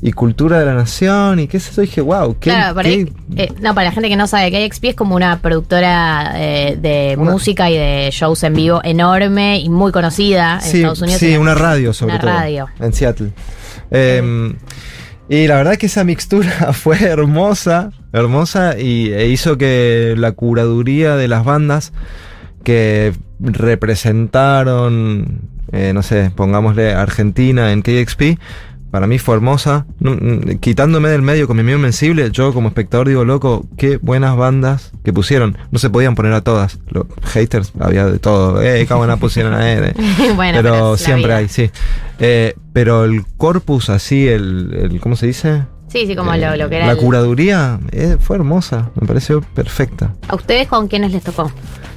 y 0.00 0.12
cultura 0.12 0.58
de 0.58 0.64
la 0.64 0.74
nación 0.74 1.38
y 1.40 1.48
qué 1.48 1.60
sé 1.60 1.72
yo, 1.74 1.82
dije, 1.82 2.00
wow, 2.00 2.34
qué, 2.40 2.48
Claro, 2.50 2.74
para, 2.74 2.88
qué- 2.88 2.94
ahí- 2.94 3.12
eh, 3.36 3.52
no, 3.60 3.74
para 3.74 3.88
la 3.88 3.92
gente 3.92 4.08
que 4.08 4.16
no 4.16 4.26
sabe, 4.26 4.50
KXP 4.70 4.84
es 4.86 4.94
como 4.94 5.16
una 5.16 5.38
productora 5.40 6.32
eh, 6.36 6.78
de 6.80 7.16
Una- 7.18 7.32
música 7.32 7.70
y 7.70 7.76
de 7.76 8.08
shows 8.12 8.42
en 8.44 8.54
vivo 8.54 8.80
enorme 8.84 9.58
y 9.58 9.68
muy 9.68 9.92
conocida 9.92 10.56
en 10.56 10.60
sí, 10.70 10.76
Estados 10.78 11.02
Unidos. 11.02 11.20
sí, 11.20 11.36
una 11.36 11.54
radio 11.54 11.92
sobre 11.92 12.14
una 12.14 12.20
todo, 12.20 12.30
radio. 12.30 12.68
en 12.78 12.92
Seattle. 12.92 13.30
Eh, 13.90 14.54
y 15.28 15.46
la 15.46 15.56
verdad 15.56 15.76
que 15.76 15.86
esa 15.86 16.04
mixtura 16.04 16.50
fue 16.72 17.02
hermosa, 17.02 17.90
hermosa 18.12 18.78
y 18.78 19.12
e 19.12 19.26
hizo 19.28 19.58
que 19.58 20.14
la 20.16 20.32
curaduría 20.32 21.16
de 21.16 21.28
las 21.28 21.44
bandas 21.44 21.92
que 22.64 23.12
representaron, 23.38 25.42
eh, 25.72 25.92
no 25.94 26.02
sé, 26.02 26.30
pongámosle 26.34 26.94
Argentina 26.94 27.72
en 27.72 27.82
KXP, 27.82 28.38
para 28.90 29.06
mí 29.06 29.18
fue 29.18 29.34
hermosa. 29.36 29.86
No, 29.98 30.12
mm, 30.12 30.58
quitándome 30.60 31.08
del 31.08 31.22
medio 31.22 31.46
con 31.46 31.56
mi 31.56 31.60
amigo 31.62 31.76
Invencible, 31.76 32.30
yo 32.32 32.52
como 32.52 32.68
espectador 32.68 33.08
digo, 33.08 33.24
loco, 33.24 33.66
qué 33.76 33.98
buenas 33.98 34.36
bandas 34.36 34.92
que 35.04 35.12
pusieron. 35.12 35.56
No 35.70 35.78
se 35.78 35.90
podían 35.90 36.14
poner 36.14 36.32
a 36.32 36.40
todas. 36.42 36.78
Los 36.88 37.06
haters 37.24 37.72
había 37.80 38.06
de 38.06 38.18
todo. 38.18 38.60
Eh, 38.62 38.86
qué 38.86 38.94
buena 38.94 39.16
pusieron 39.16 39.54
a 39.54 39.70
él. 39.72 39.84
eh. 39.96 40.32
bueno, 40.36 40.58
pero 40.62 40.96
siempre 40.96 41.32
hay, 41.34 41.48
sí. 41.48 41.70
Eh, 42.18 42.54
pero 42.72 43.04
el 43.04 43.24
corpus 43.36 43.90
así, 43.90 44.26
el, 44.28 44.74
el- 44.92 45.00
¿cómo 45.00 45.16
se 45.16 45.26
dice? 45.26 45.64
Sí, 45.88 46.06
sí, 46.06 46.14
como 46.14 46.34
lo, 46.36 46.54
lo 46.56 46.68
que 46.68 46.76
era. 46.76 46.86
La 46.86 46.92
el- 46.92 46.98
curaduría 46.98 47.80
eh, 47.90 48.16
fue 48.20 48.36
hermosa, 48.36 48.90
me 49.00 49.06
pareció 49.08 49.40
perfecta. 49.40 50.14
¿A 50.28 50.36
ustedes 50.36 50.68
con 50.68 50.86
quiénes 50.86 51.10
les 51.12 51.24
tocó? 51.24 51.50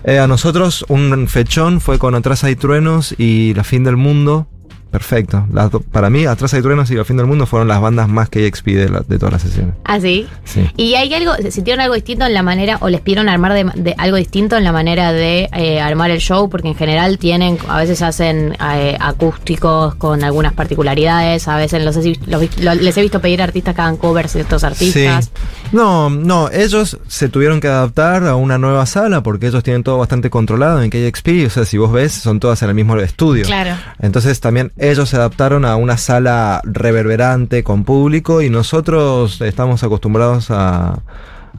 Eh, 0.03 0.17
a 0.19 0.27
nosotros 0.27 0.83
un 0.89 1.27
fechón 1.27 1.79
fue 1.79 1.97
con 1.99 2.13
Atrás 2.15 2.43
hay 2.43 2.55
truenos 2.55 3.13
y 3.17 3.53
La 3.53 3.63
fin 3.63 3.83
del 3.83 3.95
mundo. 3.97 4.47
Perfecto. 4.93 5.47
Las 5.51 5.71
do- 5.71 5.79
para 5.81 6.11
mí, 6.11 6.25
Atrás 6.27 6.53
hay 6.53 6.61
truenos 6.61 6.89
y 6.91 6.95
La 6.95 7.03
fin 7.03 7.17
del 7.17 7.25
mundo 7.25 7.47
fueron 7.47 7.67
las 7.67 7.81
bandas 7.81 8.07
más 8.07 8.29
que 8.29 8.47
XP 8.47 8.67
de, 8.75 8.89
la- 8.89 8.99
de 9.01 9.17
todas 9.17 9.33
las 9.33 9.41
sesiones. 9.41 9.73
Ah, 9.83 9.99
sí. 9.99 10.27
Sí. 10.45 10.69
¿Y 10.77 10.93
hay 10.93 11.11
algo, 11.15 11.33
sintieron 11.49 11.81
algo 11.81 11.95
distinto 11.95 12.25
en 12.25 12.33
la 12.35 12.43
manera, 12.43 12.77
o 12.79 12.89
les 12.89 13.01
pidieron 13.01 13.27
armar 13.27 13.53
de, 13.53 13.65
de 13.75 13.95
algo 13.97 14.17
distinto 14.17 14.55
en 14.55 14.63
la 14.63 14.71
manera 14.71 15.11
de 15.11 15.49
eh, 15.51 15.81
armar 15.81 16.11
el 16.11 16.19
show? 16.19 16.47
Porque 16.47 16.67
en 16.67 16.75
general 16.75 17.17
tienen, 17.17 17.57
a 17.67 17.77
veces 17.79 18.03
hacen 18.03 18.55
eh, 18.75 18.95
acústicos 18.99 19.95
con 19.95 20.23
algunas 20.23 20.53
particularidades, 20.53 21.47
a 21.47 21.57
veces 21.57 21.83
los, 21.83 21.95
los 22.27 22.41
vi- 22.41 22.49
lo- 22.61 22.75
les 22.75 22.95
he 22.95 23.01
visto 23.01 23.19
pedir 23.19 23.41
a 23.41 23.45
artistas 23.45 23.73
que 23.73 23.81
hagan 23.81 23.97
covers 23.97 24.33
de 24.33 24.41
estos 24.41 24.63
artistas. 24.63 25.25
Sí. 25.25 25.31
No, 25.71 26.11
no, 26.11 26.51
ellos 26.51 26.99
se 27.07 27.29
tuvieron 27.29 27.59
que 27.59 27.67
adaptar 27.67 28.27
a 28.27 28.35
una 28.35 28.59
nueva 28.59 28.85
sala 28.85 29.23
porque 29.23 29.47
ellos 29.47 29.63
tienen 29.63 29.81
todo 29.81 29.97
bastante 29.97 30.29
controlado 30.29 30.83
en 30.83 30.91
KXP. 30.91 31.47
O 31.47 31.49
sea, 31.49 31.65
si 31.65 31.79
vos 31.79 31.91
ves, 31.91 32.11
son 32.13 32.39
todas 32.39 32.61
en 32.61 32.69
el 32.69 32.75
mismo 32.75 32.95
estudio. 32.97 33.43
Claro. 33.45 33.75
Entonces 33.99 34.39
también 34.39 34.71
ellos 34.83 35.09
se 35.09 35.15
adaptaron 35.15 35.65
a 35.65 35.75
una 35.75 35.97
sala 35.97 36.61
reverberante 36.63 37.63
con 37.63 37.83
público 37.83 38.41
y 38.41 38.49
nosotros 38.49 39.41
estamos 39.41 39.83
acostumbrados 39.83 40.51
a, 40.51 40.99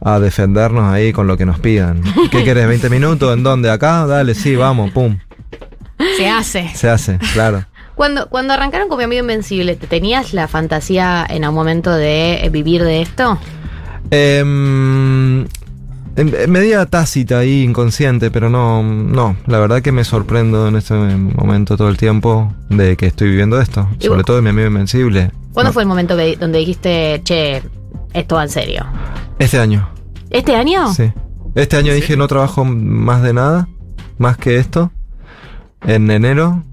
a 0.02 0.20
defendernos 0.20 0.92
ahí 0.92 1.12
con 1.12 1.26
lo 1.26 1.36
que 1.36 1.46
nos 1.46 1.58
pidan. 1.58 2.02
¿Qué 2.30 2.44
querés? 2.44 2.68
¿20 2.68 2.90
minutos? 2.90 3.32
¿En 3.32 3.42
dónde? 3.42 3.70
¿Acá? 3.70 4.06
Dale, 4.06 4.34
sí, 4.34 4.56
vamos, 4.56 4.90
pum. 4.92 5.18
Se 6.16 6.28
hace. 6.28 6.70
Se 6.74 6.88
hace, 6.88 7.18
claro. 7.32 7.64
Cuando, 7.94 8.28
cuando 8.28 8.52
arrancaron 8.52 8.88
con 8.88 8.98
mi 8.98 9.04
amigo 9.04 9.20
Invencible, 9.22 9.76
¿te 9.76 9.86
tenías 9.86 10.34
la 10.34 10.48
fantasía 10.48 11.24
en 11.28 11.46
un 11.46 11.54
momento 11.54 11.92
de 11.92 12.48
vivir 12.50 12.82
de 12.82 13.02
esto? 13.02 13.38
Em, 14.10 15.46
en- 16.16 16.34
en 16.34 16.50
medida 16.50 16.86
tácita 16.86 17.38
ahí, 17.38 17.62
inconsciente, 17.62 18.30
pero 18.30 18.48
no, 18.50 18.82
no, 18.82 19.36
la 19.46 19.58
verdad 19.58 19.82
que 19.82 19.92
me 19.92 20.04
sorprendo 20.04 20.68
en 20.68 20.76
este 20.76 20.94
momento 20.94 21.76
todo 21.76 21.88
el 21.88 21.96
tiempo 21.96 22.52
de 22.70 22.96
que 22.96 23.06
estoy 23.06 23.30
viviendo 23.30 23.60
esto, 23.60 23.88
¿Y 24.00 24.04
sobre 24.04 24.18
vos? 24.18 24.26
todo 24.26 24.36
de 24.36 24.42
mi 24.42 24.50
amigo 24.50 24.68
Invencible. 24.68 25.30
¿Cuándo 25.52 25.70
No, 25.70 25.72
fue 25.72 25.82
el 25.82 25.88
momento 25.88 26.16
que- 26.16 26.36
donde 26.36 26.58
dijiste, 26.58 27.20
che, 27.24 27.62
esto 28.12 28.36
va 28.36 28.42
en 28.44 28.48
serio? 28.48 28.86
Este 29.38 29.58
año, 29.58 29.88
¿Este 30.30 30.54
año? 30.56 30.92
sí. 30.94 31.12
Este 31.54 31.76
año 31.76 31.92
dije 31.94 32.16
no 32.16 32.26
trabajo 32.26 32.64
más 32.64 33.22
de 33.22 33.32
nada, 33.32 33.68
más 34.18 34.36
que 34.36 34.56
esto, 34.58 34.90
en 35.86 36.10
enero, 36.10 36.64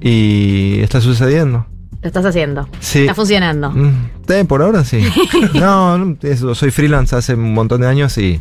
y 0.00 0.80
está 0.80 1.00
sucediendo. 1.00 1.66
Lo 2.00 2.08
estás 2.08 2.24
haciendo. 2.24 2.66
Sí. 2.80 3.02
Está 3.02 3.14
funcionando. 3.14 3.70
Mm, 3.70 3.92
eh, 4.28 4.44
por 4.44 4.62
ahora 4.62 4.84
sí. 4.84 5.02
No, 5.54 6.16
eso, 6.22 6.54
soy 6.54 6.70
freelance 6.70 7.14
hace 7.14 7.34
un 7.34 7.54
montón 7.54 7.80
de 7.80 7.88
años 7.88 8.16
y 8.18 8.40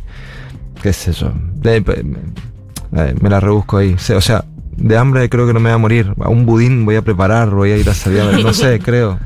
qué 0.82 0.94
sé 0.94 1.12
yo. 1.14 1.34
Eh, 1.64 1.84
me, 1.86 3.04
eh, 3.04 3.16
me 3.20 3.30
la 3.30 3.40
rebusco 3.40 3.78
ahí. 3.78 3.94
O 3.94 4.22
sea, 4.22 4.46
de 4.78 4.98
hambre 4.98 5.30
creo 5.30 5.48
que 5.48 5.54
no 5.54 5.60
me 5.60 5.70
voy 5.70 5.76
a 5.76 5.78
morir. 5.78 6.14
A 6.20 6.30
un 6.30 6.46
budín 6.46 6.86
voy 6.86 6.96
a 6.96 7.02
preparar, 7.02 7.50
voy 7.50 7.72
a 7.72 7.78
ir 7.78 7.90
a 7.90 7.94
salir. 7.94 8.24
No 8.44 8.54
sé, 8.54 8.80
creo. 8.80 9.20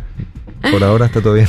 Por 0.71 0.83
ahora 0.83 1.05
está 1.07 1.21
todo 1.21 1.33
bien. 1.33 1.47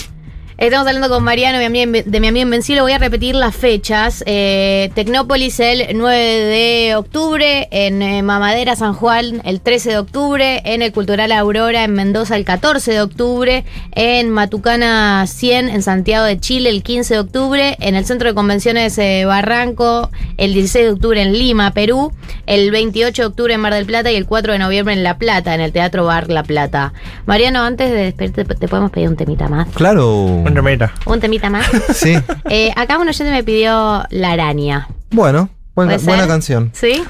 Estamos 0.59 0.87
hablando 0.87 1.11
con 1.11 1.23
Mariano, 1.23 1.59
mi 1.71 1.81
Inve- 1.83 2.05
de 2.05 2.19
mi 2.19 2.29
amigo 2.29 2.45
Invencible. 2.45 2.81
Voy 2.81 2.93
a 2.93 2.97
repetir 2.99 3.35
las 3.35 3.55
fechas. 3.55 4.25
Eh, 4.27 4.91
Tecnópolis 4.95 5.61
el 5.61 5.85
9 5.95 6.17
de 6.17 6.95
octubre, 6.97 7.69
en 7.71 8.01
eh, 8.01 8.23
Mamadera, 8.23 8.75
San 8.75 8.95
Juan, 8.95 9.43
el 9.45 9.61
13 9.61 9.91
de 9.91 9.99
octubre, 9.99 10.63
en 10.65 10.81
el 10.81 10.93
Cultural 10.93 11.31
Aurora, 11.33 11.85
en 11.85 11.93
Mendoza, 11.93 12.37
el 12.37 12.47
14 12.47 12.91
de 12.91 13.03
octubre, 13.03 13.65
en 13.93 14.31
Matucana 14.31 15.27
100, 15.27 15.69
en 15.69 15.83
Santiago 15.83 16.25
de 16.25 16.41
Chile, 16.41 16.71
el 16.71 16.83
15 16.83 17.13
de 17.13 17.21
octubre, 17.21 17.77
en 17.79 17.95
el 17.95 18.07
Centro 18.07 18.31
de 18.31 18.35
Convenciones 18.35 18.97
eh, 18.97 19.27
Barranco, 19.27 20.11
el 20.39 20.55
16 20.55 20.87
de 20.87 20.91
octubre 20.93 21.21
en 21.21 21.35
Lima, 21.35 21.73
Perú, 21.73 22.13
el 22.47 22.71
28 22.71 23.23
de 23.23 23.27
octubre 23.27 23.53
en 23.53 23.61
Mar 23.61 23.75
del 23.75 23.85
Plata 23.85 24.11
y 24.11 24.17
el 24.17 24.25
4 24.25 24.55
de 24.55 24.59
noviembre 24.59 24.95
en 24.95 25.03
La 25.03 25.19
Plata, 25.19 25.55
en 25.55 25.61
el 25.61 25.73
Teatro 25.73 26.07
Bar 26.07 26.31
La 26.31 26.45
Plata. 26.45 26.95
Mariano, 27.27 27.63
antes 27.63 27.91
de 27.91 27.97
despedirte, 28.05 28.47
¿te 28.47 28.69
podemos 28.69 28.91
pedir 28.91 29.11
un 29.11 29.17
temita 29.17 29.49
más? 29.49 29.69
Claro. 29.75 30.46
Un 30.47 30.55
remera. 30.55 30.93
Un 31.07 31.21
temita 31.21 31.51
más. 31.51 31.67
Sí. 31.95 32.17
Eh, 32.49 32.73
acá 32.77 32.99
un 32.99 33.09
oyente 33.09 33.33
me 33.33 33.43
pidió 33.43 34.05
La 34.11 34.33
Araña. 34.33 34.89
Bueno, 35.11 35.49
buena, 35.75 36.27
canción. 36.27 36.71
¿Sí? 36.73 37.03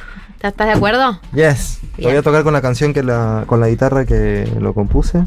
¿Estás 0.42 0.66
de 0.66 0.72
acuerdo? 0.72 1.20
Yes. 1.34 1.80
Bien. 1.96 2.10
voy 2.10 2.18
a 2.18 2.22
tocar 2.22 2.44
con 2.44 2.52
la 2.52 2.62
canción 2.62 2.92
que 2.92 3.02
la, 3.02 3.44
con 3.46 3.60
la 3.60 3.68
guitarra 3.68 4.04
que 4.04 4.48
lo 4.60 4.74
compuse. 4.74 5.24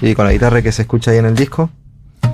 Y 0.00 0.14
con 0.14 0.24
la 0.26 0.32
guitarra 0.32 0.62
que 0.62 0.70
se 0.72 0.82
escucha 0.82 1.10
ahí 1.10 1.18
en 1.18 1.26
el 1.26 1.34
disco. 1.34 1.70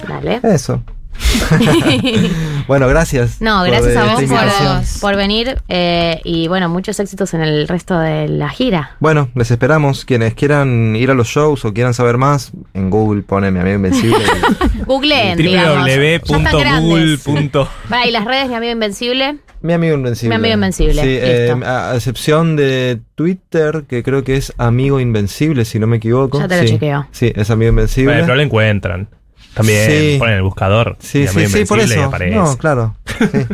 Dale. 0.07 0.41
Eso. 0.43 0.83
bueno, 2.67 2.89
gracias. 2.89 3.41
No, 3.41 3.61
por 3.61 3.69
gracias 3.69 3.97
a 3.97 4.21
esta 4.23 4.79
vos 4.79 4.99
por, 5.01 5.17
venir 5.17 5.59
eh, 5.69 6.21
y 6.25 6.49
bueno, 6.49 6.69
muchos 6.69 6.99
éxitos 7.01 7.35
en 7.35 7.43
el 7.43 7.69
resto 7.69 7.99
de 7.99 8.29
la 8.29 8.49
gira. 8.51 8.97
Bueno, 9.01 9.29
les 9.35 9.51
esperamos. 9.51 10.05
Quienes 10.05 10.35
quieran 10.35 10.97
ir 10.97 11.11
a 11.11 11.15
los 11.15 11.29
shows 11.29 11.65
o 11.65 11.73
quieran 11.73 11.95
saber 11.95 12.19
más, 12.19 12.53
en 12.75 12.91
Google 12.91 13.23
pone 13.23 13.51
mi 13.51 13.61
amigo 13.61 13.77
Invencible. 13.77 14.25
Googleen, 14.87 15.41
están 15.41 15.75
grandes. 15.75 16.23
www.google.com 16.27 17.67
Vale, 17.89 18.09
y 18.09 18.11
las 18.13 18.25
redes, 18.25 18.49
mi 18.49 18.55
amigo 18.55 18.73
Invencible. 18.73 19.39
mi 19.61 19.73
amigo 19.73 19.95
Invencible. 19.95 20.31
Mi 20.31 20.35
amigo 20.37 20.55
Invencible, 20.55 21.03
Sí, 21.03 21.09
eh, 21.09 21.55
a 21.65 21.91
a 21.91 21.95
excepción 21.97 22.57
de 22.57 23.01
Twitter, 23.15 23.85
que 23.89 24.03
creo 24.03 24.25
que 24.25 24.37
es 24.37 24.53
Amigo 24.59 25.01
Invencible, 25.01 25.65
si 25.65 25.79
no 25.79 25.87
me 25.87 25.97
equivoco. 25.99 26.39
Ya 26.39 26.49
te 26.49 26.57
lo 26.57 26.63
sí. 26.63 26.75
chequeo. 26.75 27.07
Sí, 27.13 27.33
es 27.35 27.51
Amigo 27.51 27.71
Invencible. 27.71 28.13
Bueno, 28.13 28.27
pero 28.27 28.37
lo 28.37 28.43
encuentran. 28.43 29.09
También 29.55 29.91
Sí. 29.91 30.17
ponen 30.19 30.35
el 30.37 30.43
buscador. 30.43 30.97
Sí, 31.01 31.27
sí, 31.27 31.47
sí, 31.47 31.65
por 31.65 31.79
eso. 31.81 32.11
No, 32.33 32.57
claro. 32.59 32.97
sí. 33.07 33.39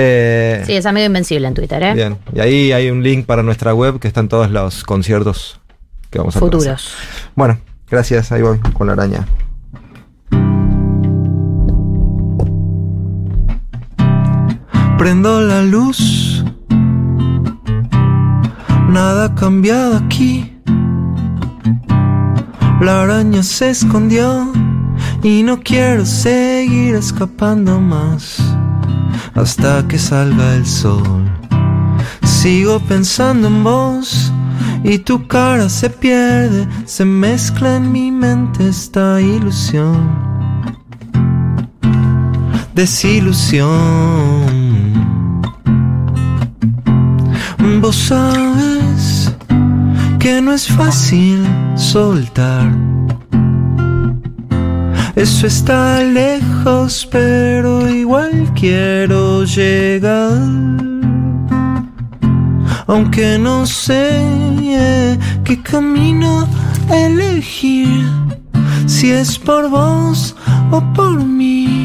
Eh, 0.00 0.62
Sí, 0.66 0.74
es 0.76 0.86
amigo 0.86 1.06
invencible 1.06 1.48
en 1.48 1.54
Twitter, 1.54 1.82
¿eh? 1.82 1.94
Bien. 1.94 2.18
Y 2.32 2.40
ahí 2.40 2.72
hay 2.72 2.90
un 2.90 3.02
link 3.02 3.26
para 3.26 3.42
nuestra 3.42 3.74
web 3.74 3.98
que 3.98 4.06
están 4.06 4.28
todos 4.28 4.48
los 4.50 4.84
conciertos 4.84 5.60
que 6.10 6.18
vamos 6.18 6.36
a 6.36 6.40
Futuros. 6.40 6.94
Bueno, 7.34 7.58
gracias. 7.90 8.30
Ahí 8.30 8.42
voy 8.42 8.58
con 8.74 8.86
la 8.86 8.92
araña. 8.92 9.26
Prendo 14.98 15.40
la 15.40 15.62
luz. 15.62 16.44
Nada 18.88 19.26
ha 19.26 19.34
cambiado 19.34 19.96
aquí. 19.96 20.52
La 22.80 23.02
araña 23.02 23.42
se 23.42 23.70
escondió 23.70 24.52
y 25.22 25.42
no 25.42 25.60
quiero 25.60 26.06
seguir 26.06 26.94
escapando 26.94 27.80
más 27.80 28.38
hasta 29.34 29.86
que 29.88 29.98
salga 29.98 30.54
el 30.54 30.66
sol. 30.66 31.28
Sigo 32.24 32.78
pensando 32.80 33.48
en 33.48 33.64
vos 33.64 34.32
y 34.84 34.98
tu 34.98 35.26
cara 35.26 35.68
se 35.68 35.90
pierde, 35.90 36.68
se 36.84 37.04
mezcla 37.04 37.76
en 37.76 37.90
mi 37.90 38.10
mente 38.10 38.68
esta 38.68 39.20
ilusión. 39.20 40.28
Desilusión. 42.74 43.68
Vos 47.80 47.96
sabes 47.96 49.32
que 50.18 50.40
no 50.40 50.52
es 50.52 50.68
fácil 50.68 51.44
soltar. 51.76 52.87
Eso 55.18 55.48
está 55.48 56.00
lejos, 56.04 57.08
pero 57.10 57.88
igual 57.88 58.52
quiero 58.54 59.42
llegar. 59.42 60.30
Aunque 62.86 63.36
no 63.36 63.66
sé 63.66 65.18
qué 65.44 65.60
camino 65.60 66.48
elegir, 66.88 68.06
si 68.86 69.10
es 69.10 69.36
por 69.40 69.68
vos 69.68 70.36
o 70.70 70.80
por 70.94 71.18
mí. 71.24 71.77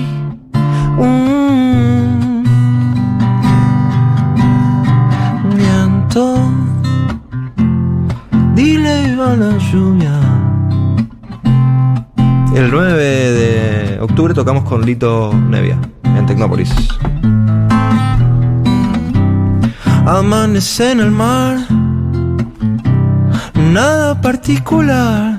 Octubre 14.04 14.34
tocamos 14.34 14.66
con 14.66 14.86
Lito 14.86 15.34
Nevia 15.34 15.80
en 16.04 16.26
Tecnópolis. 16.26 16.74
Amanece 20.06 20.92
en 20.92 21.00
el 21.00 21.12
mar, 21.12 21.58
nada 23.72 24.20
particular. 24.20 25.38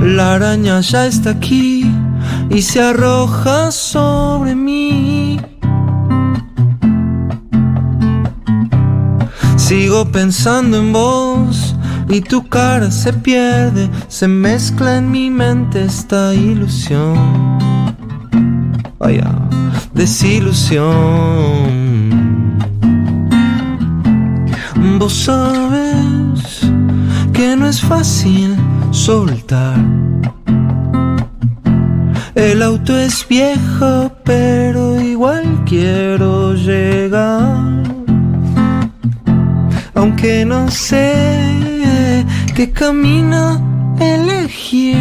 La 0.00 0.34
araña 0.34 0.80
ya 0.80 1.06
está 1.06 1.30
aquí 1.30 1.92
y 2.48 2.62
se 2.62 2.80
arroja 2.80 3.70
sobre 3.70 4.54
mí. 4.54 5.40
Sigo 9.56 10.10
pensando 10.10 10.78
en 10.78 10.92
vos 10.92 11.76
y 12.08 12.20
tu 12.20 12.48
cara 12.48 12.90
se 12.90 13.12
pierde, 13.12 13.88
se 14.08 14.28
mezcla 14.28 14.98
en 14.98 15.10
mi 15.10 15.30
mente 15.30 15.84
esta 15.84 16.34
ilusión. 16.34 17.58
Vaya, 18.98 19.30
desilusión. 19.94 20.82
Vos 24.98 25.12
sabes 25.12 26.60
que 27.32 27.56
no 27.56 27.66
es 27.66 27.80
fácil 27.80 28.56
soltar. 28.90 29.78
El 32.34 32.62
auto 32.62 32.96
es 32.96 33.26
viejo, 33.28 34.10
pero 34.24 35.00
igual 35.00 35.64
quiero 35.66 36.54
llegar. 36.54 37.82
Aunque 39.94 40.44
no 40.44 40.70
sé 40.70 41.61
qué 42.54 42.70
camino 42.70 43.60
elegir, 43.98 44.96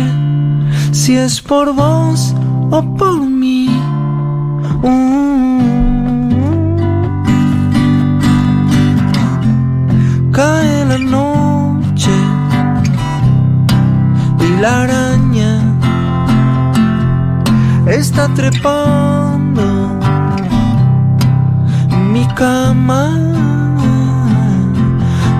si 0.91 1.15
es 1.15 1.41
por 1.41 1.73
vos 1.73 2.33
o 2.69 2.81
por 2.97 3.19
mí. 3.19 3.69
Mm. 4.83 5.51
Cae 10.31 10.85
la 10.85 10.97
noche 10.97 12.11
y 14.39 14.61
la 14.61 14.83
araña 14.83 15.61
está 17.87 18.27
trepando 18.33 19.63
mi 22.11 22.25
cama. 22.35 23.60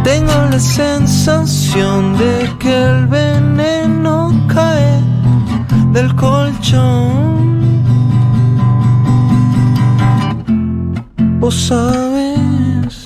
Tengo 0.04 0.34
la 0.50 0.60
sensación 0.60 2.18
de 2.18 2.50
que 2.58 2.76
el 2.76 3.06
veneno 3.06 4.34
cae 4.48 5.00
del 5.94 6.16
colchón. 6.16 7.82
Vos 11.40 11.56
sabes 11.56 13.04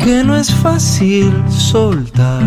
que 0.00 0.24
no 0.24 0.36
es 0.36 0.52
fácil 0.52 1.32
soltar. 1.48 2.42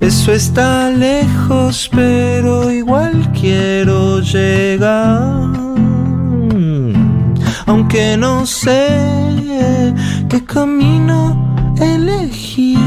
Eso 0.00 0.32
está 0.32 0.88
lejos, 0.88 1.90
pero 1.92 2.70
igual 2.70 3.30
quiero 3.38 4.20
llegar. 4.20 5.50
Aunque 7.66 8.16
no 8.16 8.46
sé 8.46 9.18
qué 10.28 10.44
camino 10.44 11.74
elegir, 11.80 12.78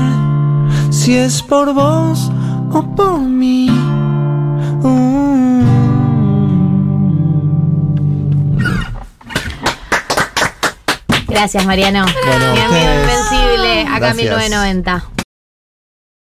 si 0.90 1.16
es 1.16 1.42
por 1.42 1.74
vos 1.74 2.32
o 2.72 2.84
por 2.96 3.20
mí. 3.20 3.70
Mm. 4.84 5.62
Gracias, 11.28 11.66
Mariano. 11.66 12.06
Bueno, 12.26 12.54
Mi 12.54 12.60
amigo 12.60 12.78
ustedes. 12.78 13.02
invencible, 13.02 13.82
acá 13.88 14.00
Gracias. 14.00 14.16
1990. 14.18 15.21